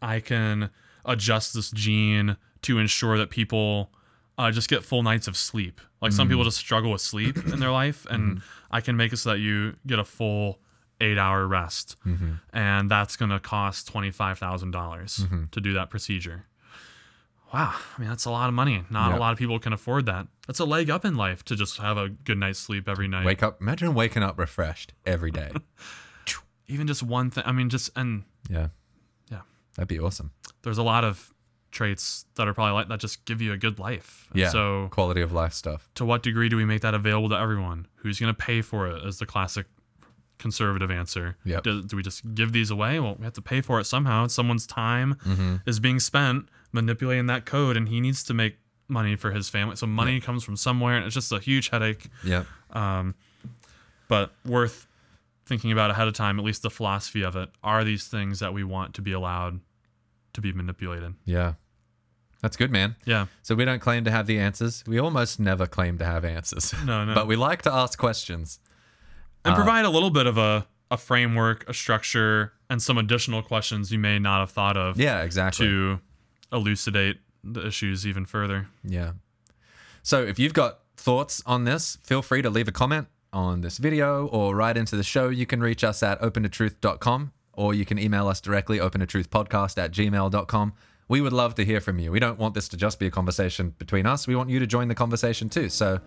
[0.02, 0.70] I can
[1.06, 3.92] adjust this gene to ensure that people
[4.38, 5.82] uh, just get full nights of sleep.
[6.02, 9.18] Like some people just struggle with sleep in their life, and I can make it
[9.18, 10.60] so that you get a full
[11.02, 11.96] eight hour rest,
[12.54, 16.46] and that's going to cost twenty five dollars to do that procedure.
[17.54, 18.84] Wow, I mean that's a lot of money.
[18.90, 19.18] Not Yeah.
[19.18, 20.28] a lot of people can afford that.
[20.48, 23.26] That's a leg up in life to just have a good night's sleep every night.
[23.26, 23.60] Wake up.
[23.62, 25.52] Imagine waking up refreshed every day.
[26.68, 27.44] Even just one thing.
[27.48, 28.68] I mean, just and yeah.
[29.32, 29.42] Yeah.
[29.76, 30.32] That'd be awesome.
[30.64, 31.34] there's a lot of
[31.72, 34.28] traits that are probably like that just give you a good life.
[34.32, 34.50] And Yeah.
[34.50, 35.90] So quality of life stuff.
[35.96, 37.88] to what degree do we make that available to everyone?
[37.98, 39.04] Who's going to pay for it?
[39.06, 39.66] Is the classic
[40.38, 41.36] conservative answer.
[41.44, 41.64] Yep.
[41.64, 43.00] Do, do we just give these away?
[43.00, 44.28] Well, we have to pay for it somehow.
[44.28, 45.56] Someone's time Mm-hmm.
[45.66, 48.58] is being spent manipulating that code, and he needs to make
[48.88, 49.76] money for his family.
[49.76, 52.08] So money comes from somewhere, and it's just a huge headache.
[52.24, 52.44] Yeah.
[52.72, 53.16] Um,
[54.08, 54.88] but worth
[55.46, 56.38] thinking about ahead of time.
[56.40, 59.60] At least the philosophy of it are these things that we want to be allowed
[60.34, 61.16] to be manipulated.
[61.26, 61.54] Yeah.
[62.42, 62.96] That's good, man.
[63.06, 63.26] Yeah.
[63.42, 64.84] So we don't claim to have the answers.
[64.88, 66.74] We almost never claim to have answers.
[66.86, 67.14] No, no.
[67.16, 68.60] but we like to ask questions.
[69.44, 73.92] and provide a little bit of a, a framework, a structure, and some additional questions
[73.92, 75.66] you may not have thought of Yeah, exactly.
[75.66, 76.00] to
[76.52, 78.68] elucidate the issues even further.
[78.84, 79.14] Yeah.
[80.04, 83.78] So if you've got thoughts on this, feel free to leave a comment on this
[83.78, 85.30] video or write into the show.
[85.30, 90.74] You can reach us at opentotruth.com or you can email us directly, opentotruthpodcast at gmail.com.
[91.08, 92.12] We would love to hear from you.
[92.12, 94.28] We don't want this to just be a conversation between us.
[94.28, 95.70] We want you to join the conversation too.
[95.70, 96.00] So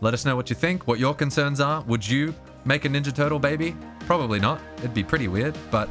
[0.00, 1.82] let us know what you think, what your concerns are.
[1.82, 2.34] Would you
[2.64, 3.74] make a Ninja Turtle baby?
[4.00, 4.60] Probably not.
[4.78, 5.56] It'd be pretty weird.
[5.70, 5.88] But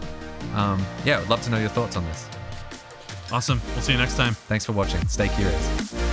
[0.54, 2.28] um, yeah, I'd love to know your thoughts on this.
[3.32, 3.62] Awesome.
[3.74, 4.34] We'll see you next time.
[4.34, 5.08] Thanks for watching.
[5.08, 6.09] Stay curious.